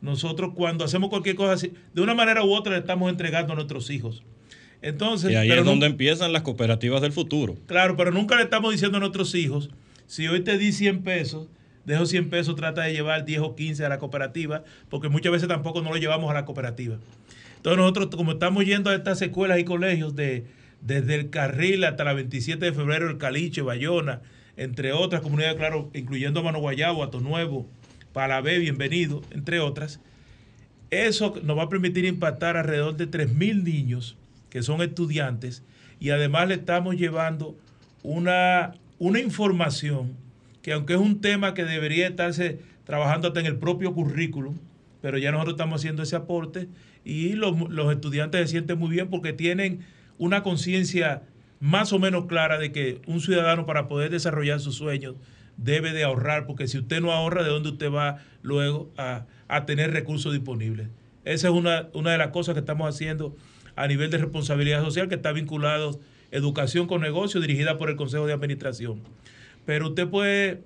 Nosotros 0.02 0.52
cuando 0.54 0.84
hacemos 0.84 1.08
cualquier 1.08 1.34
cosa 1.34 1.54
así, 1.54 1.72
de 1.94 2.02
una 2.02 2.14
manera 2.14 2.44
u 2.44 2.52
otra 2.52 2.74
le 2.74 2.80
estamos 2.80 3.10
entregando 3.10 3.54
a 3.54 3.56
nuestros 3.56 3.88
hijos. 3.88 4.22
Entonces, 4.84 5.32
y 5.32 5.34
ahí 5.34 5.50
es 5.50 5.64
donde 5.64 5.86
empiezan 5.86 6.34
las 6.34 6.42
cooperativas 6.42 7.00
del 7.00 7.10
futuro. 7.10 7.56
Claro, 7.66 7.96
pero 7.96 8.10
nunca 8.10 8.36
le 8.36 8.42
estamos 8.42 8.70
diciendo 8.70 8.98
a 8.98 9.00
nuestros 9.00 9.34
hijos, 9.34 9.70
si 10.06 10.28
hoy 10.28 10.40
te 10.40 10.58
di 10.58 10.72
100 10.72 11.02
pesos, 11.02 11.48
de 11.86 11.94
esos 11.94 12.10
100 12.10 12.28
pesos 12.28 12.54
trata 12.54 12.82
de 12.82 12.92
llevar 12.92 13.24
10 13.24 13.40
o 13.40 13.56
15 13.56 13.82
a 13.82 13.88
la 13.88 13.98
cooperativa, 13.98 14.62
porque 14.90 15.08
muchas 15.08 15.32
veces 15.32 15.48
tampoco 15.48 15.80
no 15.80 15.88
lo 15.88 15.96
llevamos 15.96 16.30
a 16.30 16.34
la 16.34 16.44
cooperativa. 16.44 16.98
Entonces 17.56 17.78
nosotros, 17.78 18.08
como 18.14 18.32
estamos 18.32 18.66
yendo 18.66 18.90
a 18.90 18.94
estas 18.94 19.22
escuelas 19.22 19.58
y 19.58 19.64
colegios 19.64 20.14
de, 20.16 20.44
desde 20.82 21.14
el 21.14 21.30
Carril 21.30 21.82
hasta 21.84 22.04
la 22.04 22.12
27 22.12 22.62
de 22.62 22.72
febrero, 22.74 23.08
el 23.08 23.16
Caliche, 23.16 23.62
Bayona, 23.62 24.20
entre 24.58 24.92
otras 24.92 25.22
comunidades, 25.22 25.56
claro, 25.56 25.90
incluyendo 25.94 26.42
Mano 26.42 26.58
Guayabo, 26.58 27.02
Ato 27.02 27.20
Nuevo, 27.20 27.66
Palabé, 28.12 28.58
Bienvenido, 28.58 29.22
entre 29.30 29.60
otras, 29.60 30.00
eso 30.90 31.40
nos 31.42 31.56
va 31.56 31.62
a 31.62 31.68
permitir 31.70 32.04
impactar 32.04 32.58
alrededor 32.58 32.98
de 32.98 33.10
3.000 33.10 33.62
niños 33.62 34.18
que 34.54 34.62
son 34.62 34.80
estudiantes 34.82 35.64
y 35.98 36.10
además 36.10 36.46
le 36.46 36.54
estamos 36.54 36.94
llevando 36.94 37.58
una, 38.04 38.74
una 39.00 39.18
información 39.18 40.12
que 40.62 40.72
aunque 40.72 40.92
es 40.92 41.00
un 41.00 41.20
tema 41.20 41.54
que 41.54 41.64
debería 41.64 42.06
estarse 42.06 42.60
trabajando 42.84 43.26
hasta 43.26 43.40
en 43.40 43.46
el 43.46 43.56
propio 43.56 43.92
currículum, 43.94 44.58
pero 45.02 45.18
ya 45.18 45.32
nosotros 45.32 45.54
estamos 45.54 45.80
haciendo 45.80 46.04
ese 46.04 46.14
aporte 46.14 46.68
y 47.04 47.32
los, 47.32 47.56
estudiantes 47.90 48.42
se 48.42 48.46
sienten 48.46 48.78
muy 48.78 48.90
bien 48.90 49.10
porque 49.10 49.32
tienen 49.32 49.80
una 50.18 50.44
conciencia 50.44 51.22
más 51.58 51.92
o 51.92 51.98
menos 51.98 52.26
clara 52.26 52.56
de 52.56 52.70
que 52.70 53.00
un 53.08 53.20
ciudadano 53.20 53.66
para 53.66 53.88
poder 53.88 54.12
desarrollar 54.12 54.60
sus 54.60 54.76
sueños 54.76 55.16
debe 55.56 55.92
de 55.92 56.04
ahorrar, 56.04 56.46
porque 56.46 56.68
si 56.68 56.78
usted 56.78 57.00
no 57.00 57.10
ahorra, 57.10 57.42
¿de 57.42 57.50
dónde 57.50 57.70
usted 57.70 57.90
va 57.90 58.18
luego 58.42 58.92
a, 58.96 59.26
tener 59.66 59.90
recursos 59.90 60.32
disponibles? 60.32 60.90
Esa 61.24 61.48
es 61.48 61.54
una, 61.54 61.88
una, 61.92 62.12
de 62.12 62.18
las 62.18 62.28
cosas 62.28 62.54
que 62.54 62.60
estamos 62.60 62.88
haciendo 62.88 63.34
a 63.76 63.86
nivel 63.86 64.10
de 64.10 64.18
responsabilidad 64.18 64.82
social, 64.82 65.08
que 65.08 65.16
está 65.16 65.32
vinculado 65.32 65.98
educación 66.30 66.86
con 66.86 67.00
negocio, 67.00 67.40
dirigida 67.40 67.78
por 67.78 67.90
el 67.90 67.96
Consejo 67.96 68.26
de 68.26 68.32
Administración. 68.32 69.00
Pero 69.66 69.88
usted 69.88 70.08
puede 70.08 70.62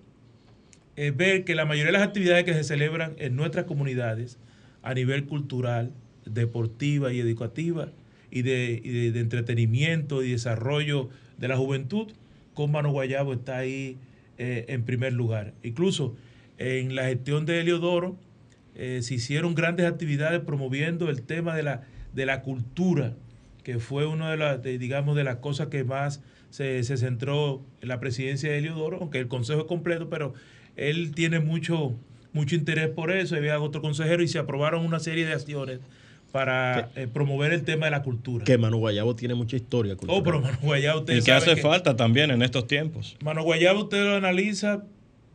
eh, 0.97 1.12
ver 1.14 1.44
que 1.44 1.55
la 1.55 1.64
mayoría 1.64 1.92
de 1.92 1.99
las 1.99 2.07
actividades 2.07 2.44
que 2.44 2.55
se 2.55 2.64
celebran 2.64 3.14
en 3.18 3.37
nuestras 3.37 3.66
comunidades 3.66 4.38
a 4.83 4.94
nivel 4.94 5.27
cultural, 5.27 5.92
deportiva 6.25 7.12
y 7.12 7.21
educativa 7.21 7.90
y 8.31 8.42
de, 8.42 9.12
entretenimiento 9.14 10.23
y 10.23 10.33
desarrollo 10.33 11.09
de 11.38 11.49
la 11.49 11.57
juventud, 11.57 12.09
con 12.55 12.73
Mano 12.73 12.90
Guayabo 12.90 13.33
está 13.33 13.59
ahí 13.59 13.97
eh, 14.38 14.64
en 14.68 14.85
primer 14.85 15.12
lugar. 15.12 15.55
Incluso 15.62 16.16
en 16.59 16.94
la 16.97 17.05
gestión 17.05 17.47
de 17.47 17.61
Heliodoro 17.61 18.16
eh, 18.75 19.01
se 19.03 19.14
hicieron 19.14 19.55
grandes 19.55 19.87
actividades 19.87 20.40
promoviendo 20.40 21.11
el 21.11 21.23
tema 21.23 21.55
de 21.55 21.62
la, 21.62 21.83
de 22.12 22.27
la 22.27 22.42
cultura, 22.42 23.14
que 23.62 23.79
fue 23.79 24.07
una 24.07 24.31
de 24.31 24.37
las, 24.37 24.62
digamos, 24.62 25.16
de 25.16 25.25
las 25.25 25.37
cosas 25.37 25.68
que 25.68 25.85
más 25.85 26.23
se, 26.51 26.83
centró 26.85 27.62
en 27.81 27.88
la 27.88 28.01
presidencia 28.01 28.51
de 28.51 28.59
Heliodoro, 28.59 28.99
aunque 29.01 29.18
el 29.18 29.29
consejo 29.29 29.61
es 29.61 29.66
completo, 29.66 30.09
pero 30.09 30.35
él 30.77 31.12
tiene 31.14 31.40
mucho, 31.40 31.94
mucho 32.33 32.55
interés 32.55 32.88
por 32.88 33.11
eso, 33.11 33.37
había 33.37 33.61
otro 33.61 33.81
consejero 33.81 34.23
y 34.23 34.29
se 34.29 34.38
aprobaron 34.38 34.85
una 34.85 35.01
serie 35.01 35.27
de 35.27 35.33
acciones 35.33 35.81
para 36.33 36.90
eh, 36.94 37.09
promover 37.12 37.53
el 37.53 37.64
tema 37.64 37.87
de 37.87 37.90
la 37.90 38.03
cultura. 38.03 38.44
Que 38.44 38.59
Manu 38.59 38.79
Guayabo 38.79 39.16
tiene 39.16 39.35
mucha 39.35 39.57
historia 39.57 39.97
cultural. 39.97 40.21
Oh, 40.21 40.23
pero 40.23 40.40
Manu 40.40 40.59
Guayabo, 40.62 41.01
usted 41.01 41.16
Y 41.16 41.23
que 41.23 41.33
hace 41.33 41.57
falta 41.57 41.97
también 41.97 42.31
en 42.31 42.42
estos 42.42 42.66
tiempos. 42.66 43.16
Manu 43.23 43.42
Guayabo, 43.42 43.85
usted 43.85 44.05
lo 44.05 44.16
analiza, 44.16 44.85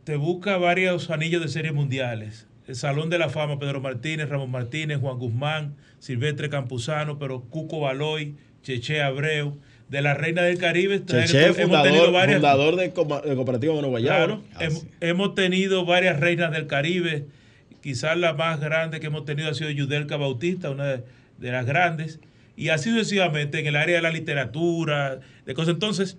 te 0.04 0.16
busca 0.16 0.56
varios 0.56 1.10
anillos 1.10 1.42
de 1.42 1.48
series 1.48 1.74
mundiales. 1.74 2.46
El 2.66 2.76
Salón 2.76 3.10
de 3.10 3.18
la 3.18 3.28
Fama, 3.28 3.58
Pedro 3.58 3.80
Martínez, 3.80 4.28
Ramón 4.28 4.50
Martínez, 4.50 4.98
Juan 4.98 5.18
Guzmán, 5.18 5.76
Silvestre 5.98 6.48
Campuzano, 6.48 7.18
pero 7.18 7.42
Cuco 7.42 7.80
Baloy, 7.80 8.36
Cheche 8.62 9.02
Abreu 9.02 9.58
de 9.88 10.00
la 10.00 10.14
Reina 10.14 10.42
del 10.42 10.58
Caribe. 10.58 11.04
Cheche, 11.04 11.44
hemos 11.44 11.56
fundador, 11.58 11.86
tenido 11.86 12.12
varias, 12.12 12.40
fundador 12.40 12.76
de, 12.76 12.90
Cooperativa 12.92 13.74
Manu 13.74 13.88
Guayabo. 13.88 14.42
hemos, 15.00 15.34
tenido 15.34 15.84
varias 15.84 16.18
reinas 16.20 16.52
del 16.52 16.66
Caribe 16.66 17.26
Quizás 17.84 18.16
la 18.16 18.32
más 18.32 18.60
grande 18.60 18.98
que 18.98 19.08
hemos 19.08 19.26
tenido 19.26 19.50
ha 19.50 19.52
sido 19.52 19.68
Yudelka 19.68 20.16
Bautista, 20.16 20.70
una 20.70 20.86
de, 20.86 21.02
las 21.38 21.66
grandes. 21.66 22.18
Y 22.56 22.70
así 22.70 22.88
sucesivamente 22.88 23.58
en 23.58 23.66
el 23.66 23.76
área 23.76 23.96
de 23.96 24.00
la 24.00 24.10
literatura, 24.10 25.20
de 25.44 25.52
cosas. 25.52 25.74
Entonces, 25.74 26.16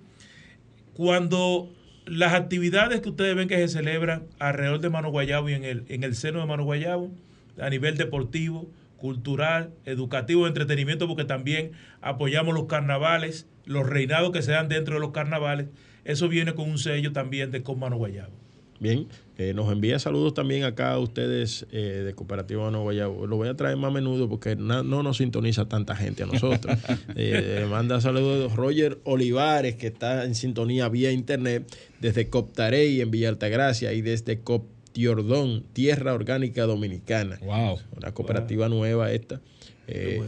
cuando 0.94 1.74
las 2.06 2.34
actividades 2.34 3.02
que 3.02 3.10
ustedes 3.10 3.36
ven 3.36 3.48
que 3.48 3.58
se 3.58 3.68
celebran 3.68 4.24
alrededor 4.40 4.80
de 4.80 4.90
Mano 4.90 5.10
Guayabo 5.10 5.50
y 5.50 5.54
en 5.54 5.64
el, 5.64 5.86
en 5.90 6.04
el 6.04 6.16
seno 6.16 6.40
de 6.40 6.46
Mano 6.46 6.64
Guayabo, 6.64 7.12
a 7.60 7.70
nivel 7.70 7.98
deportivo, 7.98 8.70
cultural, 8.98 9.74
educativo, 9.86 10.48
entretenimiento, 10.48 11.08
porque 11.08 11.26
también 11.26 11.72
apoyamos 12.02 12.54
los 12.54 12.66
carnavales, 12.66 13.48
los 13.66 13.88
reinados 13.88 14.32
que 14.32 14.42
se 14.42 14.52
dan 14.52 14.70
dentro 14.70 14.96
de 14.96 15.02
los 15.02 15.12
carnavales, 15.12 15.68
eso 16.04 16.30
viene 16.30 16.54
con 16.54 16.70
un 16.70 16.78
sello 16.78 17.12
también 17.12 17.52
de 17.52 17.64
con 17.64 17.80
Mano 17.80 17.98
Guayabo. 17.98 18.34
Bien, 18.80 19.08
eh, 19.38 19.54
nos 19.54 19.70
envía 19.72 20.00
saludos 20.00 20.34
también 20.34 20.64
acá 20.64 20.94
a 20.94 21.00
ustedes 21.00 21.66
eh, 21.72 22.04
de 22.06 22.14
Cooperativa 22.14 22.70
Nueva 22.72 22.84
Guayabo. 22.84 23.28
Lo 23.28 23.36
voy 23.36 23.50
a 23.50 23.56
traer 23.56 23.76
más 23.76 23.90
a 23.90 23.94
menudo 23.94 24.30
porque 24.30 24.56
no, 24.56 24.84
nos 24.84 25.18
sintoniza 25.18 25.68
tanta 25.68 25.96
gente 25.96 26.24
a 26.24 26.26
nosotros. 26.26 26.78
eh, 27.16 27.68
manda 27.70 28.00
saludos 28.00 28.56
Roger 28.56 29.00
Olivares, 29.04 29.76
que 29.76 29.88
está 29.88 30.24
en 30.24 30.36
sintonía 30.36 30.88
vía 30.88 31.12
internet 31.12 31.70
desde 32.00 32.30
Coptarey 32.30 33.02
en 33.02 33.12
Villa 33.12 33.28
Altagracia 33.28 33.92
y 33.92 34.02
desde 34.02 34.40
Coptiordón, 34.40 35.64
Tierra 35.74 36.14
Orgánica 36.14 36.64
Dominicana. 36.64 37.38
Wow. 37.42 37.80
Una 37.98 38.14
cooperativa 38.14 38.70
nueva 38.70 39.12
esta. 39.12 39.42
Eh, 39.88 40.22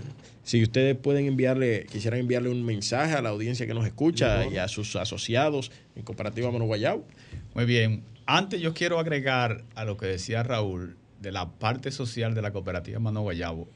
si 0.44 0.62
ustedes 0.62 0.98
pueden 0.98 1.28
enviarle, 1.28 1.86
quisieran 1.92 2.20
enviarle 2.20 2.50
un 2.50 2.64
mensaje 2.66 3.14
a 3.14 3.22
la 3.22 3.30
audiencia 3.30 3.66
que 3.68 3.74
nos 3.74 3.86
escucha 3.86 4.46
y 4.48 4.58
a 4.58 4.68
sus 4.68 4.98
asociados 4.98 5.72
en 5.96 6.04
Cooperativa 6.04 6.52
Mano 6.52 6.66
Guayabo. 6.66 7.06
Muy 7.54 7.66
bien, 7.66 8.04
antes 8.28 8.62
yo 8.62 8.74
quiero 8.74 9.00
agregar 9.00 9.64
a 9.74 9.86
lo 9.86 9.98
que 9.98 10.06
decía 10.06 10.44
Raúl 10.44 10.98
de 11.22 11.32
la 11.32 11.50
parte 11.50 11.92
social 11.92 12.36
de 12.36 12.42
la 12.42 12.52
cooperativa 12.52 13.00
Mano 13.00 13.22
Guayabo. 13.22 13.68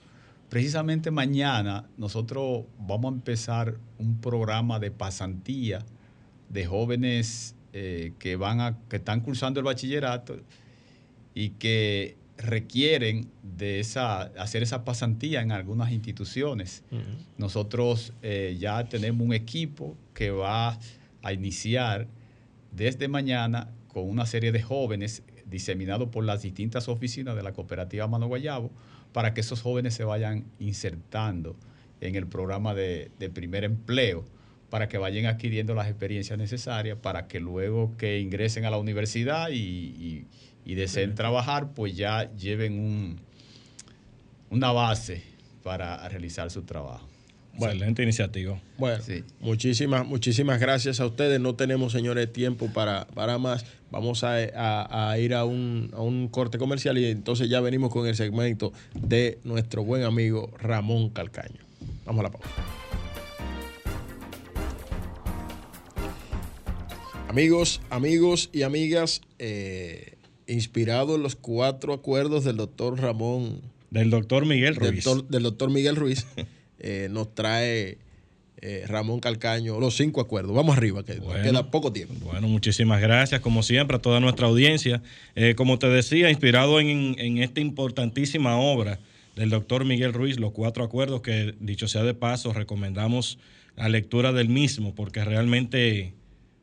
Precisamente 0.49 1.09
mañana 1.09 1.89
nosotros 1.97 2.65
vamos 2.77 3.13
a 3.13 3.15
empezar 3.15 3.77
un 3.97 4.19
programa 4.19 4.79
de 4.79 4.91
pasantía 4.91 5.85
de 6.49 6.65
jóvenes 6.65 7.55
eh, 7.71 8.13
que 8.19 8.35
van 8.35 8.59
a, 8.59 8.77
que 8.89 8.97
están 8.97 9.21
cursando 9.21 9.61
el 9.61 9.65
bachillerato 9.65 10.35
y 11.33 11.51
que 11.51 12.17
requieren 12.37 13.29
de 13.43 13.79
esa, 13.79 14.23
hacer 14.37 14.63
esa 14.63 14.83
pasantía 14.83 15.41
en 15.41 15.53
algunas 15.53 15.91
instituciones. 15.91 16.83
Nosotros 17.37 18.11
eh, 18.21 18.57
ya 18.59 18.83
tenemos 18.89 19.25
un 19.25 19.33
equipo 19.33 19.95
que 20.13 20.31
va 20.31 20.77
a 21.21 21.33
iniciar 21.33 22.07
desde 22.71 23.07
mañana 23.07 23.69
con 23.91 24.09
una 24.09 24.25
serie 24.25 24.53
de 24.53 24.61
jóvenes 24.61 25.23
diseminados 25.45 26.09
por 26.09 26.23
las 26.23 26.41
distintas 26.41 26.87
oficinas 26.87 27.35
de 27.35 27.43
la 27.43 27.51
cooperativa 27.51 28.07
Mano 28.07 28.27
Guayabo 28.27 28.71
para 29.11 29.33
que 29.33 29.41
esos 29.41 29.61
jóvenes 29.61 29.93
se 29.93 30.05
vayan 30.05 30.45
insertando 30.59 31.57
en 31.99 32.15
el 32.15 32.25
programa 32.25 32.73
de, 32.73 33.11
primer 33.33 33.65
empleo 33.65 34.23
para 34.69 34.87
que 34.87 34.97
vayan 34.97 35.25
adquiriendo 35.25 35.75
las 35.75 35.87
experiencias 35.87 36.39
necesarias 36.39 36.97
para 37.01 37.27
que 37.27 37.41
luego 37.41 37.95
que 37.97 38.19
ingresen 38.19 38.63
a 38.63 38.69
la 38.69 38.77
universidad 38.77 39.49
y, 39.51 40.25
deseen 40.63 41.13
trabajar, 41.13 41.73
pues 41.73 41.97
ya 41.97 42.33
lleven 42.35 42.79
un, 42.79 43.19
una 44.49 44.71
base 44.71 45.21
para 45.63 46.07
realizar 46.07 46.49
su 46.49 46.61
trabajo. 46.61 47.10
Excelente 47.53 48.03
iniciativa. 48.03 48.59
Bueno, 48.77 49.03
muchísimas, 49.39 50.05
muchísimas 50.05 50.59
gracias 50.59 50.99
a 50.99 51.05
ustedes. 51.05 51.39
No 51.39 51.55
tenemos, 51.55 51.91
señores, 51.91 52.31
tiempo 52.31 52.71
para, 52.73 53.07
para 53.07 53.37
más. 53.37 53.65
Vamos 53.91 54.23
a, 54.23 54.41
ir 55.17 55.33
a 55.33 55.45
un, 55.45 55.91
a 55.93 56.01
un, 56.01 56.27
corte 56.29 56.57
comercial 56.57 56.97
y 56.97 57.05
entonces 57.05 57.49
ya 57.49 57.59
venimos 57.59 57.91
con 57.91 58.07
el 58.07 58.15
segmento 58.15 58.71
de 58.93 59.39
nuestro 59.43 59.83
buen 59.83 60.03
amigo 60.03 60.51
Ramón 60.59 61.09
Calcaño. 61.09 61.59
Vamos 62.05 62.21
a 62.21 62.23
la 62.23 62.31
pausa. 62.31 62.49
Amigos, 67.27 67.81
amigos 67.89 68.49
y 68.51 68.63
amigas, 68.63 69.21
eh, 69.39 70.15
inspirado 70.47 71.15
en 71.15 71.23
los 71.23 71.35
cuatro 71.35 71.93
acuerdos 71.93 72.43
del 72.43 72.57
doctor 72.57 72.99
Ramón. 72.99 73.61
Del 73.89 74.09
doctor 74.09 74.45
Miguel 74.45 74.75
Ruiz. 74.75 75.05
del 75.29 75.43
doctor 75.43 75.69
Miguel 75.69 75.95
Ruiz. 75.95 76.25
Eh, 76.83 77.09
nos 77.11 77.35
trae 77.35 77.99
eh, 78.57 78.85
Ramón 78.87 79.19
Calcaño 79.19 79.79
los 79.79 79.95
cinco 79.95 80.19
acuerdos. 80.19 80.55
Vamos 80.55 80.75
arriba, 80.75 81.03
que 81.03 81.19
queda 81.43 81.69
poco 81.69 81.93
tiempo. 81.93 82.15
Bueno, 82.23 82.47
muchísimas 82.47 82.99
gracias, 82.99 83.39
como 83.41 83.61
siempre, 83.61 83.97
a 83.97 84.01
toda 84.01 84.19
nuestra 84.19 84.47
audiencia. 84.47 85.03
Eh, 85.35 85.53
como 85.55 85.77
te 85.77 85.87
decía, 85.89 86.31
inspirado 86.31 86.79
en, 86.79 87.37
esta 87.37 87.61
importantísima 87.61 88.57
obra 88.57 88.99
del 89.35 89.51
doctor 89.51 89.85
Miguel 89.85 90.11
Ruiz, 90.11 90.39
los 90.39 90.53
cuatro 90.53 90.83
acuerdos, 90.83 91.21
que 91.21 91.53
dicho 91.59 91.87
sea 91.87 92.03
de 92.03 92.15
paso, 92.15 92.51
recomendamos 92.51 93.37
la 93.77 93.87
lectura 93.87 94.33
del 94.33 94.49
mismo, 94.49 94.95
porque 94.95 95.23
realmente 95.23 96.13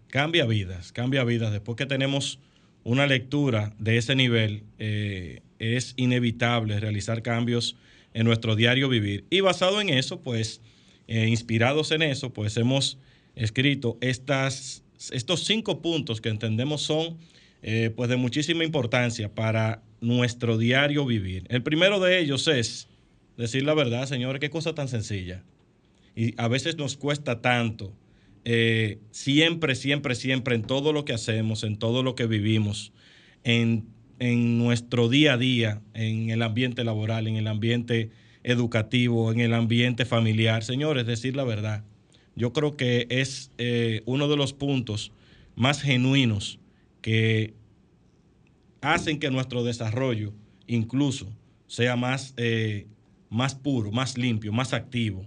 cambia 0.08 0.46
vidas, 0.46 0.90
cambia 0.90 1.22
vidas. 1.22 1.52
Después 1.52 1.76
que 1.76 1.86
tenemos 1.86 2.40
una 2.82 3.06
lectura 3.06 3.72
de 3.78 3.98
ese 3.98 4.16
nivel, 4.16 4.64
es 4.78 5.94
inevitable 5.96 6.80
realizar 6.80 7.22
cambios 7.22 7.76
en 8.14 8.24
nuestro 8.24 8.56
diario 8.56 8.88
vivir. 8.88 9.24
Y 9.30 9.40
basado 9.40 9.80
en 9.80 9.88
eso, 9.88 10.20
pues, 10.20 10.60
eh, 11.06 11.26
inspirados 11.28 11.90
en 11.90 12.02
eso, 12.02 12.32
pues 12.32 12.56
hemos 12.56 12.98
escrito 13.34 13.96
estas, 14.00 14.82
estos 15.10 15.44
cinco 15.44 15.80
puntos 15.80 16.20
que 16.20 16.28
entendemos 16.28 16.82
son 16.82 17.18
eh, 17.62 17.90
pues 17.96 18.08
de 18.08 18.16
muchísima 18.16 18.62
importancia 18.62 19.34
para 19.34 19.82
nuestro 20.00 20.58
diario 20.58 21.04
vivir. 21.06 21.44
El 21.48 21.62
primero 21.62 21.98
de 21.98 22.20
ellos 22.20 22.46
es 22.46 22.88
decir 23.36 23.64
la 23.64 23.74
verdad, 23.74 24.06
señores, 24.06 24.40
qué 24.40 24.50
cosa 24.50 24.74
tan 24.74 24.88
sencilla. 24.88 25.42
Y 26.14 26.34
a 26.36 26.48
veces 26.48 26.76
nos 26.76 26.96
cuesta 26.96 27.40
tanto, 27.40 27.92
eh, 28.44 28.98
siempre, 29.10 29.74
siempre, 29.74 30.14
siempre, 30.14 30.54
en 30.54 30.62
todo 30.62 30.92
lo 30.92 31.04
que 31.04 31.12
hacemos, 31.12 31.64
en 31.64 31.78
todo 31.78 32.02
lo 32.02 32.14
que 32.14 32.26
vivimos, 32.26 32.92
en 33.44 33.86
en 34.18 34.58
nuestro 34.58 35.08
día 35.08 35.34
a 35.34 35.38
día, 35.38 35.82
en 35.94 36.30
el 36.30 36.42
ambiente 36.42 36.84
laboral, 36.84 37.26
en 37.26 37.36
el 37.36 37.46
ambiente 37.46 38.10
educativo, 38.42 39.32
en 39.32 39.40
el 39.40 39.54
ambiente 39.54 40.04
familiar. 40.04 40.64
Señores, 40.64 41.06
decir 41.06 41.36
la 41.36 41.44
verdad. 41.44 41.84
Yo 42.34 42.52
creo 42.52 42.76
que 42.76 43.06
es 43.10 43.50
eh, 43.58 44.02
uno 44.06 44.28
de 44.28 44.36
los 44.36 44.52
puntos 44.52 45.12
más 45.56 45.82
genuinos 45.82 46.58
que 47.00 47.54
hacen 48.80 49.18
que 49.18 49.30
nuestro 49.30 49.64
desarrollo 49.64 50.32
incluso 50.66 51.28
sea 51.66 51.96
más, 51.96 52.34
eh, 52.36 52.86
más 53.28 53.54
puro, 53.54 53.90
más 53.90 54.16
limpio, 54.16 54.52
más 54.52 54.72
activo. 54.72 55.26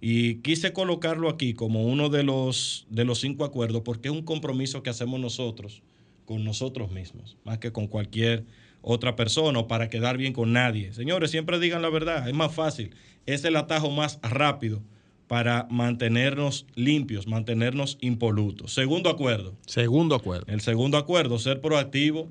Y 0.00 0.36
quise 0.36 0.72
colocarlo 0.72 1.28
aquí 1.28 1.54
como 1.54 1.84
uno 1.84 2.08
de 2.08 2.22
los, 2.22 2.86
de 2.90 3.04
los 3.04 3.20
cinco 3.20 3.44
acuerdos 3.44 3.82
porque 3.82 4.08
es 4.08 4.14
un 4.14 4.22
compromiso 4.22 4.82
que 4.82 4.90
hacemos 4.90 5.20
nosotros 5.20 5.82
con 6.24 6.44
nosotros 6.44 6.90
mismos, 6.90 7.36
más 7.44 7.58
que 7.58 7.72
con 7.72 7.86
cualquier 7.86 8.44
otra 8.82 9.16
persona 9.16 9.60
o 9.60 9.68
para 9.68 9.88
quedar 9.88 10.16
bien 10.16 10.32
con 10.32 10.52
nadie. 10.52 10.92
Señores, 10.92 11.30
siempre 11.30 11.58
digan 11.58 11.82
la 11.82 11.90
verdad, 11.90 12.28
es 12.28 12.34
más 12.34 12.54
fácil, 12.54 12.94
es 13.26 13.44
el 13.44 13.56
atajo 13.56 13.90
más 13.90 14.18
rápido 14.22 14.82
para 15.28 15.66
mantenernos 15.70 16.66
limpios, 16.74 17.26
mantenernos 17.26 17.96
impolutos. 18.00 18.74
Segundo 18.74 19.08
acuerdo. 19.08 19.56
Segundo 19.66 20.14
acuerdo. 20.14 20.44
El 20.46 20.60
segundo 20.60 20.98
acuerdo, 20.98 21.38
ser 21.38 21.60
proactivo. 21.60 22.28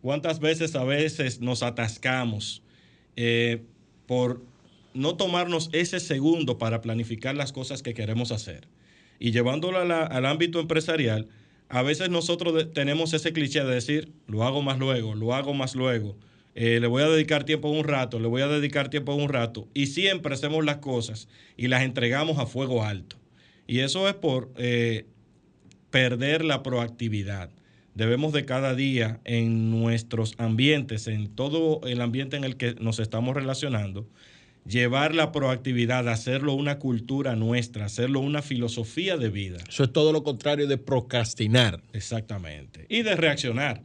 ¿Cuántas 0.00 0.40
veces 0.40 0.74
a 0.74 0.82
veces 0.82 1.40
nos 1.40 1.62
atascamos 1.62 2.62
eh, 3.14 3.62
por 4.06 4.42
no 4.94 5.14
tomarnos 5.14 5.70
ese 5.72 6.00
segundo 6.00 6.58
para 6.58 6.80
planificar 6.80 7.36
las 7.36 7.52
cosas 7.52 7.82
que 7.82 7.94
queremos 7.94 8.32
hacer? 8.32 8.66
Y 9.20 9.30
llevándolo 9.30 9.78
al 9.78 10.26
ámbito 10.26 10.58
empresarial, 10.58 11.28
a 11.72 11.80
veces 11.80 12.10
nosotros 12.10 12.70
tenemos 12.74 13.14
ese 13.14 13.32
cliché 13.32 13.64
de 13.64 13.74
decir, 13.74 14.12
lo 14.26 14.44
hago 14.44 14.60
más 14.60 14.78
luego, 14.78 15.14
lo 15.14 15.34
hago 15.34 15.54
más 15.54 15.74
luego, 15.74 16.18
eh, 16.54 16.80
le 16.80 16.86
voy 16.86 17.02
a 17.02 17.08
dedicar 17.08 17.44
tiempo 17.44 17.70
un 17.70 17.84
rato, 17.84 18.20
le 18.20 18.28
voy 18.28 18.42
a 18.42 18.46
dedicar 18.46 18.90
tiempo 18.90 19.14
un 19.14 19.30
rato, 19.30 19.66
y 19.72 19.86
siempre 19.86 20.34
hacemos 20.34 20.66
las 20.66 20.76
cosas 20.76 21.28
y 21.56 21.68
las 21.68 21.82
entregamos 21.82 22.38
a 22.38 22.44
fuego 22.44 22.84
alto. 22.84 23.16
Y 23.66 23.78
eso 23.78 24.06
es 24.06 24.12
por 24.12 24.52
eh, 24.58 25.06
perder 25.90 26.44
la 26.44 26.62
proactividad. 26.62 27.48
Debemos 27.94 28.34
de 28.34 28.44
cada 28.44 28.74
día 28.74 29.20
en 29.24 29.70
nuestros 29.70 30.34
ambientes, 30.36 31.06
en 31.06 31.28
todo 31.28 31.80
el 31.86 32.02
ambiente 32.02 32.36
en 32.36 32.44
el 32.44 32.58
que 32.58 32.74
nos 32.80 32.98
estamos 32.98 33.34
relacionando, 33.34 34.06
llevar 34.66 35.14
la 35.14 35.32
proactividad, 35.32 36.08
hacerlo 36.08 36.54
una 36.54 36.78
cultura 36.78 37.36
nuestra, 37.36 37.86
hacerlo 37.86 38.20
una 38.20 38.42
filosofía 38.42 39.16
de 39.16 39.28
vida. 39.28 39.58
Eso 39.68 39.84
es 39.84 39.92
todo 39.92 40.12
lo 40.12 40.22
contrario 40.22 40.66
de 40.66 40.78
procrastinar. 40.78 41.82
Exactamente. 41.92 42.86
Y 42.88 43.02
de 43.02 43.16
reaccionar. 43.16 43.82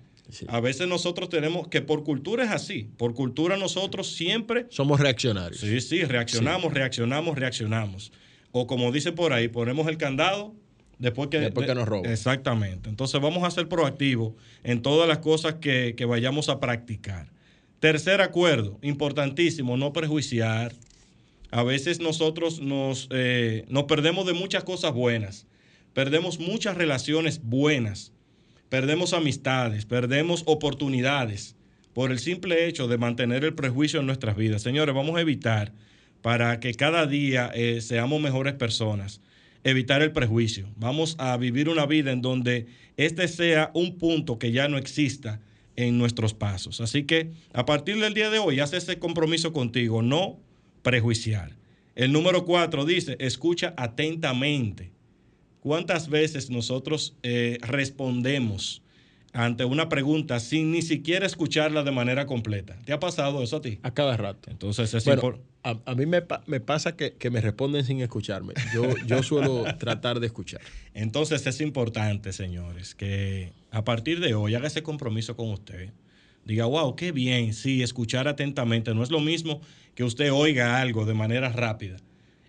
A 0.47 0.59
veces 0.59 0.88
nosotros 0.88 1.30
tenemos 1.30 1.67
que 1.69 1.82
por 1.82 2.03
cultura 2.03 2.43
es 2.43 2.51
así. 2.51 2.89
Por 2.97 3.13
cultura 3.13 3.55
nosotros 3.57 4.11
siempre... 4.11 4.65
Somos 4.69 4.99
reaccionarios. 4.99 5.61
Sí, 5.61 5.80
sí, 5.80 6.03
reaccionamos, 6.03 6.73
reaccionamos, 6.73 7.38
reaccionamos. 7.38 8.11
O 8.51 8.67
como 8.67 8.91
dicen 8.91 9.15
por 9.15 9.32
ahí, 9.32 9.47
ponemos 9.47 9.88
el 9.88 9.97
candado 9.97 10.53
después 10.99 11.30
que, 11.30 11.39
después 11.39 11.65
que 11.65 11.75
nos 11.75 11.88
roban. 11.88 12.11
Exactamente. 12.11 12.89
Entonces 12.89 13.21
vamos 13.21 13.43
a 13.43 13.51
ser 13.51 13.69
proactivos 13.69 14.34
en 14.63 14.82
todas 14.82 15.07
las 15.07 15.19
cosas 15.19 15.55
que, 15.55 15.93
que 15.95 16.05
vayamos 16.05 16.49
a 16.49 16.59
practicar. 16.59 17.32
Tercer 17.80 18.21
acuerdo, 18.21 18.80
importantísimo, 18.82 19.78
no 19.78 19.93
prejuiciar. 19.93 20.73
A 21.51 21.61
veces 21.61 21.99
nosotros 21.99 22.59
nos, 22.59 23.07
eh, 23.11 23.65
nos 23.69 23.84
perdemos 23.84 24.25
de 24.25 24.34
muchas 24.34 24.63
cosas 24.63 24.93
buenas, 24.93 25.45
perdemos 25.93 26.39
muchas 26.39 26.75
relaciones 26.75 27.39
buenas, 27.43 28.13
perdemos 28.69 29.13
amistades, 29.13 29.86
perdemos 29.86 30.41
oportunidades 30.47 31.55
por 31.93 32.11
el 32.11 32.17
simple 32.17 32.67
hecho 32.67 32.88
de 32.88 32.97
mantener 32.97 33.43
el 33.43 33.53
prejuicio 33.53 33.99
en 33.99 34.07
nuestras 34.07 34.36
vidas. 34.36 34.63
Señores, 34.63 34.95
vamos 34.95 35.15
a 35.15 35.21
evitar 35.21 35.71
para 36.23 36.59
que 36.59 36.73
cada 36.73 37.05
día 37.05 37.51
eh, 37.53 37.82
seamos 37.82 38.19
mejores 38.19 38.55
personas, 38.55 39.21
evitar 39.63 40.01
el 40.01 40.11
prejuicio. 40.11 40.67
Vamos 40.78 41.15
a 41.19 41.38
vivir 41.38 41.69
una 41.69 41.86
vida 41.86 42.11
en 42.11 42.23
donde 42.23 42.65
este 42.97 43.28
sea 43.28 43.69
un 43.75 43.99
punto 43.99 44.39
que 44.39 44.51
ya 44.51 44.67
no 44.67 44.80
exista 44.80 45.39
en 45.78 45.97
nuestros 45.97 46.34
pasos. 46.34 46.82
Así 46.82 47.03
que 47.05 47.32
a 47.53 47.65
partir 47.65 47.97
del 48.01 48.13
día 48.13 48.30
de 48.30 48.39
hoy, 48.39 48.59
haz 48.59 48.73
ese 48.73 48.99
compromiso 48.99 49.53
contigo, 49.53 50.01
no 50.01 50.38
prejuiciar. 50.82 51.55
El 51.95 52.11
número 52.11 52.43
cuatro 52.45 52.84
dice, 52.86 53.15
escucha 53.19 53.73
atentamente. 53.78 54.91
¿Cuántas 55.61 56.09
veces 56.09 56.49
nosotros 56.49 57.15
eh, 57.23 57.57
respondemos 57.61 58.82
ante 59.34 59.65
una 59.65 59.89
pregunta 59.89 60.39
sin 60.39 60.71
ni 60.71 60.82
siquiera 60.82 61.25
escucharla 61.25 61.84
de 61.84 61.91
manera 61.91 62.25
completa? 62.25 62.78
¿Te 62.86 62.93
ha 62.93 62.99
pasado 62.99 63.41
eso 63.43 63.57
a 63.57 63.61
ti? 63.61 63.80
A 63.84 63.93
cada 63.93 64.15
rato. 64.17 64.49
Entonces 64.49 64.93
es 64.93 65.05
Bueno, 65.05 65.21
impor- 65.21 65.39
a, 65.72 65.91
a 65.91 65.95
mí 65.95 66.05
me, 66.05 66.22
pa- 66.22 66.43
me 66.47 66.59
pasa 66.59 66.95
que, 66.95 67.13
que 67.13 67.30
me 67.30 67.41
responden 67.41 67.84
sin 67.86 68.01
escucharme. 68.01 68.53
Yo, 68.74 68.95
yo 69.05 69.22
suelo 69.30 69.65
tratar 69.78 70.20
de 70.20 70.28
escuchar. 70.28 70.61
Entonces 70.93 71.45
es 71.45 71.61
importante, 71.61 72.34
señores, 72.34 72.95
que 72.95 73.51
a 73.72 73.84
partir 73.84 74.20
de 74.20 74.34
hoy 74.34 74.55
haga 74.55 74.68
ese 74.68 74.84
compromiso 74.84 75.36
con 75.36 75.49
usted. 75.51 75.91
Diga, 76.45 76.65
wow, 76.65 76.95
qué 76.95 77.11
bien, 77.11 77.53
sí, 77.53 77.84
escuchar 77.84 78.28
atentamente. 78.28 78.93
No 78.93 79.03
es 79.03 79.11
lo 79.11 79.20
mismo 79.20 79.59
que 79.95 80.03
usted 80.05 80.32
oiga 80.32 80.80
algo 80.82 81.05
de 81.05 81.13
manera 81.13 81.49
rápida. 81.49 81.97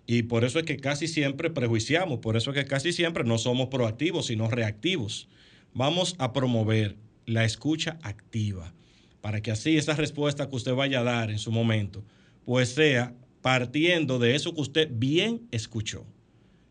Y 0.07 0.23
por 0.23 0.43
eso 0.43 0.57
es 0.59 0.65
que 0.65 0.77
casi 0.77 1.07
siempre 1.07 1.49
prejuiciamos, 1.49 2.19
por 2.19 2.35
eso 2.37 2.51
es 2.51 2.55
que 2.57 2.65
casi 2.65 2.93
siempre 2.93 3.23
no 3.25 3.37
somos 3.37 3.67
proactivos, 3.67 4.27
sino 4.27 4.49
reactivos. 4.49 5.27
Vamos 5.73 6.15
a 6.17 6.33
promover 6.33 6.95
la 7.27 7.43
escucha 7.45 7.99
activa, 8.01 8.73
para 9.21 9.41
que 9.41 9.51
así 9.51 9.77
esa 9.77 9.93
respuesta 9.93 10.49
que 10.49 10.55
usted 10.55 10.73
vaya 10.73 11.01
a 11.01 11.03
dar 11.03 11.29
en 11.29 11.37
su 11.37 11.51
momento, 11.51 12.03
pues 12.49 12.69
sea 12.69 13.13
partiendo 13.43 14.17
de 14.17 14.33
eso 14.33 14.55
que 14.55 14.61
usted 14.61 14.89
bien 14.91 15.41
escuchó. 15.51 16.03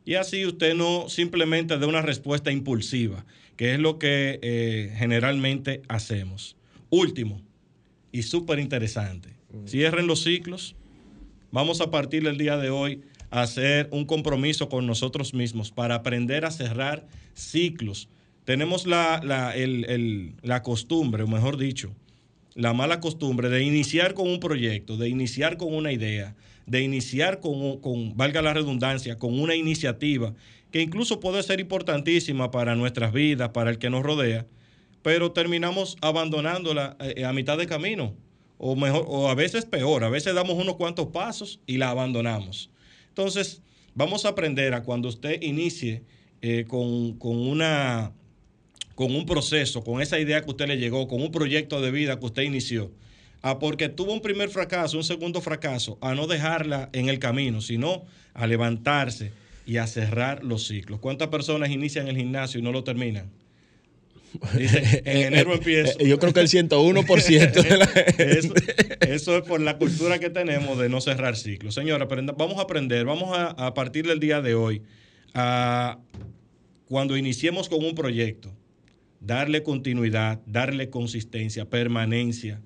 Y 0.05 0.15
así 0.15 0.45
usted 0.45 0.75
no 0.75 1.09
simplemente 1.09 1.79
dé 1.79 1.87
una 1.87 2.03
respuesta 2.03 2.51
impulsiva, 2.51 3.25
que 3.55 3.75
es 3.75 3.79
lo 3.79 3.97
que 3.97 4.41
eh, 4.43 4.93
generalmente 4.97 5.83
hacemos. 5.87 6.57
Último, 6.91 7.41
y 8.11 8.23
súper 8.25 8.59
interesante, 8.59 9.29
cierren 9.67 10.09
los 10.09 10.25
ciclos. 10.25 10.75
Vamos 11.53 11.81
a 11.81 11.93
partir 11.93 12.25
del 12.25 12.39
día 12.39 12.57
de 12.57 12.71
hoy 12.71 13.03
a 13.31 13.43
hacer 13.43 13.89
un 13.93 14.05
compromiso 14.05 14.69
con 14.69 14.85
nosotros 14.85 15.33
mismos 15.33 15.71
para 15.71 15.95
aprender 15.95 16.45
a 16.45 16.51
cerrar 16.51 17.07
ciclos. 17.35 18.09
Tenemos 18.45 18.85
la, 18.85 19.21
la- 19.23 19.55
el- 19.55 19.85
el- 19.89 20.33
la 20.43 20.65
costumbre, 20.65 21.23
o 21.23 21.29
mejor 21.29 21.57
dicho, 21.57 21.95
la 22.59 22.73
mala 22.73 22.99
costumbre 23.01 23.49
de 23.51 23.63
iniciar 23.63 24.15
con 24.15 24.29
un 24.29 24.41
proyecto, 24.41 24.97
de 24.97 25.09
iniciar 25.09 25.57
con 25.59 25.73
una 25.73 25.93
idea, 25.93 26.35
de 26.67 26.83
iniciar 26.83 27.39
con, 27.39 27.79
con, 27.79 28.17
valga 28.17 28.43
la 28.43 28.53
redundancia, 28.53 29.17
con 29.17 29.39
una 29.39 29.55
iniciativa 29.55 30.35
que 30.73 30.83
incluso 30.83 31.21
puede 31.21 31.41
ser 31.45 31.61
importantísima 31.61 32.51
para 32.51 32.75
nuestras 32.75 33.13
vidas, 33.13 33.51
para 33.51 33.71
el 33.71 33.79
que 33.79 33.91
nos 33.91 34.03
rodea, 34.03 34.45
pero 35.03 35.31
terminamos 35.31 35.97
abandonándola 36.01 36.97
eh, 36.99 37.25
a 37.25 37.33
mitad 37.33 37.57
de 37.59 37.69
camino. 37.69 38.13
O, 38.59 38.75
mejor, 38.75 39.05
o 39.07 39.29
a 39.29 39.37
veces 39.37 39.65
peor, 39.65 40.03
a 40.03 40.09
veces 40.09 40.35
damos 40.35 40.55
unos 40.55 40.75
cuantos 40.75 41.07
pasos 41.07 41.61
y 41.65 41.77
la 41.77 41.91
abandonamos. 41.91 42.71
Entonces, 43.11 43.63
vamos 43.95 44.25
a 44.25 44.31
aprender 44.31 44.75
a 44.75 44.83
cuando 44.83 45.09
usted 45.09 45.41
inicie 45.43 46.03
eh, 46.43 46.65
con, 46.67 47.13
con 47.19 47.37
una 47.37 48.11
con 48.99 49.15
un 49.15 49.27
proceso, 49.27 49.85
con 49.85 50.03
esa 50.03 50.19
idea 50.19 50.43
que 50.43 50.51
usted 50.51 50.67
le 50.67 50.77
llegó, 50.77 51.07
con 51.07 51.23
un 51.23 51.31
proyecto 51.31 51.81
de 51.81 51.93
vida 51.93 52.19
que 52.19 52.27
usted 52.27 52.43
inició, 52.43 52.91
a 53.43 53.61
porque 53.61 53.89
tuvo 53.89 54.13
un 54.13 54.21
primer 54.21 54.49
fracaso, 54.49 54.97
un 54.97 55.05
segundo 55.05 55.41
fracaso, 55.41 55.99
a 56.01 56.17
no 56.17 56.27
dejarla 56.27 56.91
en 56.93 57.09
el 57.09 57.21
camino, 57.21 57.61
sino 57.61 58.03
a 58.35 58.49
levantarse 58.49 59.31
y 59.65 59.77
a 59.77 59.87
cerrar 59.87 60.43
los 60.43 60.67
ciclos. 60.67 60.99
¿Cuántas 60.99 61.29
personas 61.29 61.71
inician 61.71 62.09
el 62.09 62.17
gimnasio 62.17 62.59
y 62.59 62.63
no 62.65 62.73
lo 62.73 62.83
terminan? 62.83 63.31
Dice, 64.57 65.01
en 65.05 65.29
enero 65.29 65.55
empiezo. 65.55 65.97
Eh, 66.01 66.09
Yo 66.09 66.19
creo 66.19 66.33
que 66.33 66.41
el 66.41 66.49
101% 66.49 67.53
de 67.53 67.77
la 67.77 67.85
Eso, 68.19 68.53
eso 69.01 69.39
es 69.39 69.45
por 69.45 69.61
la 69.61 69.79
cultura 69.79 70.19
que 70.19 70.29
tenemos 70.29 70.77
de 70.77 70.89
no 70.89 71.01
cerrar 71.01 71.37
ciclos. 71.37 71.73
Señora, 71.77 72.09
vamos 72.37 72.59
a 72.59 72.63
aprender, 72.63 73.05
vamos 73.05 73.39
a, 73.39 73.51
a 73.51 73.75
partir 73.75 74.09
del 74.09 74.19
día 74.19 74.43
de 74.43 74.57
hoy, 74.57 74.83
a, 75.35 76.01
cuando 76.89 77.17
iniciemos 77.17 77.69
con 77.69 77.85
un 77.85 77.95
proyecto, 77.95 78.58
darle 79.21 79.63
continuidad, 79.63 80.41
darle 80.47 80.91
consistencia, 80.91 81.69
permanencia 81.69 82.61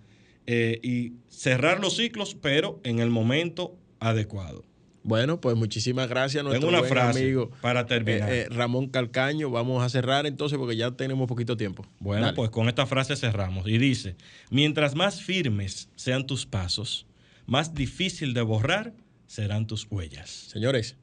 eh, 0.46 0.80
y 0.82 1.14
cerrar 1.28 1.80
los 1.80 1.96
ciclos, 1.96 2.36
pero 2.40 2.80
en 2.84 2.98
el 2.98 3.10
momento 3.10 3.76
adecuado. 4.00 4.64
Bueno, 5.04 5.40
pues 5.40 5.56
muchísimas 5.56 6.08
gracias 6.08 6.42
a 6.42 6.44
nuestro 6.44 6.60
Tengo 6.60 6.68
una 6.68 6.78
buen 6.78 6.90
frase 6.90 7.22
amigo 7.22 7.50
para 7.60 7.86
terminar. 7.86 8.32
eh, 8.32 8.42
eh, 8.42 8.48
Ramón 8.50 8.88
Calcaño. 8.88 9.50
Vamos 9.50 9.82
a 9.82 9.88
cerrar 9.88 10.26
entonces 10.26 10.58
porque 10.58 10.76
ya 10.76 10.92
tenemos 10.92 11.26
poquito 11.26 11.56
tiempo. 11.56 11.84
Bueno, 11.98 12.26
Dale. 12.26 12.36
pues 12.36 12.50
con 12.50 12.68
esta 12.68 12.86
frase 12.86 13.16
cerramos. 13.16 13.66
Y 13.66 13.78
dice, 13.78 14.16
mientras 14.50 14.94
más 14.94 15.20
firmes 15.20 15.88
sean 15.96 16.26
tus 16.26 16.46
pasos, 16.46 17.06
más 17.46 17.74
difícil 17.74 18.32
de 18.32 18.42
borrar 18.42 18.94
serán 19.26 19.66
tus 19.66 19.86
huellas. 19.90 20.30
Señores, 20.30 20.96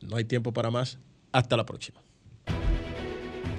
no 0.00 0.16
hay 0.16 0.24
tiempo 0.24 0.52
para 0.52 0.70
más. 0.70 0.98
Hasta 1.30 1.56
la 1.56 1.66
próxima. 1.66 2.03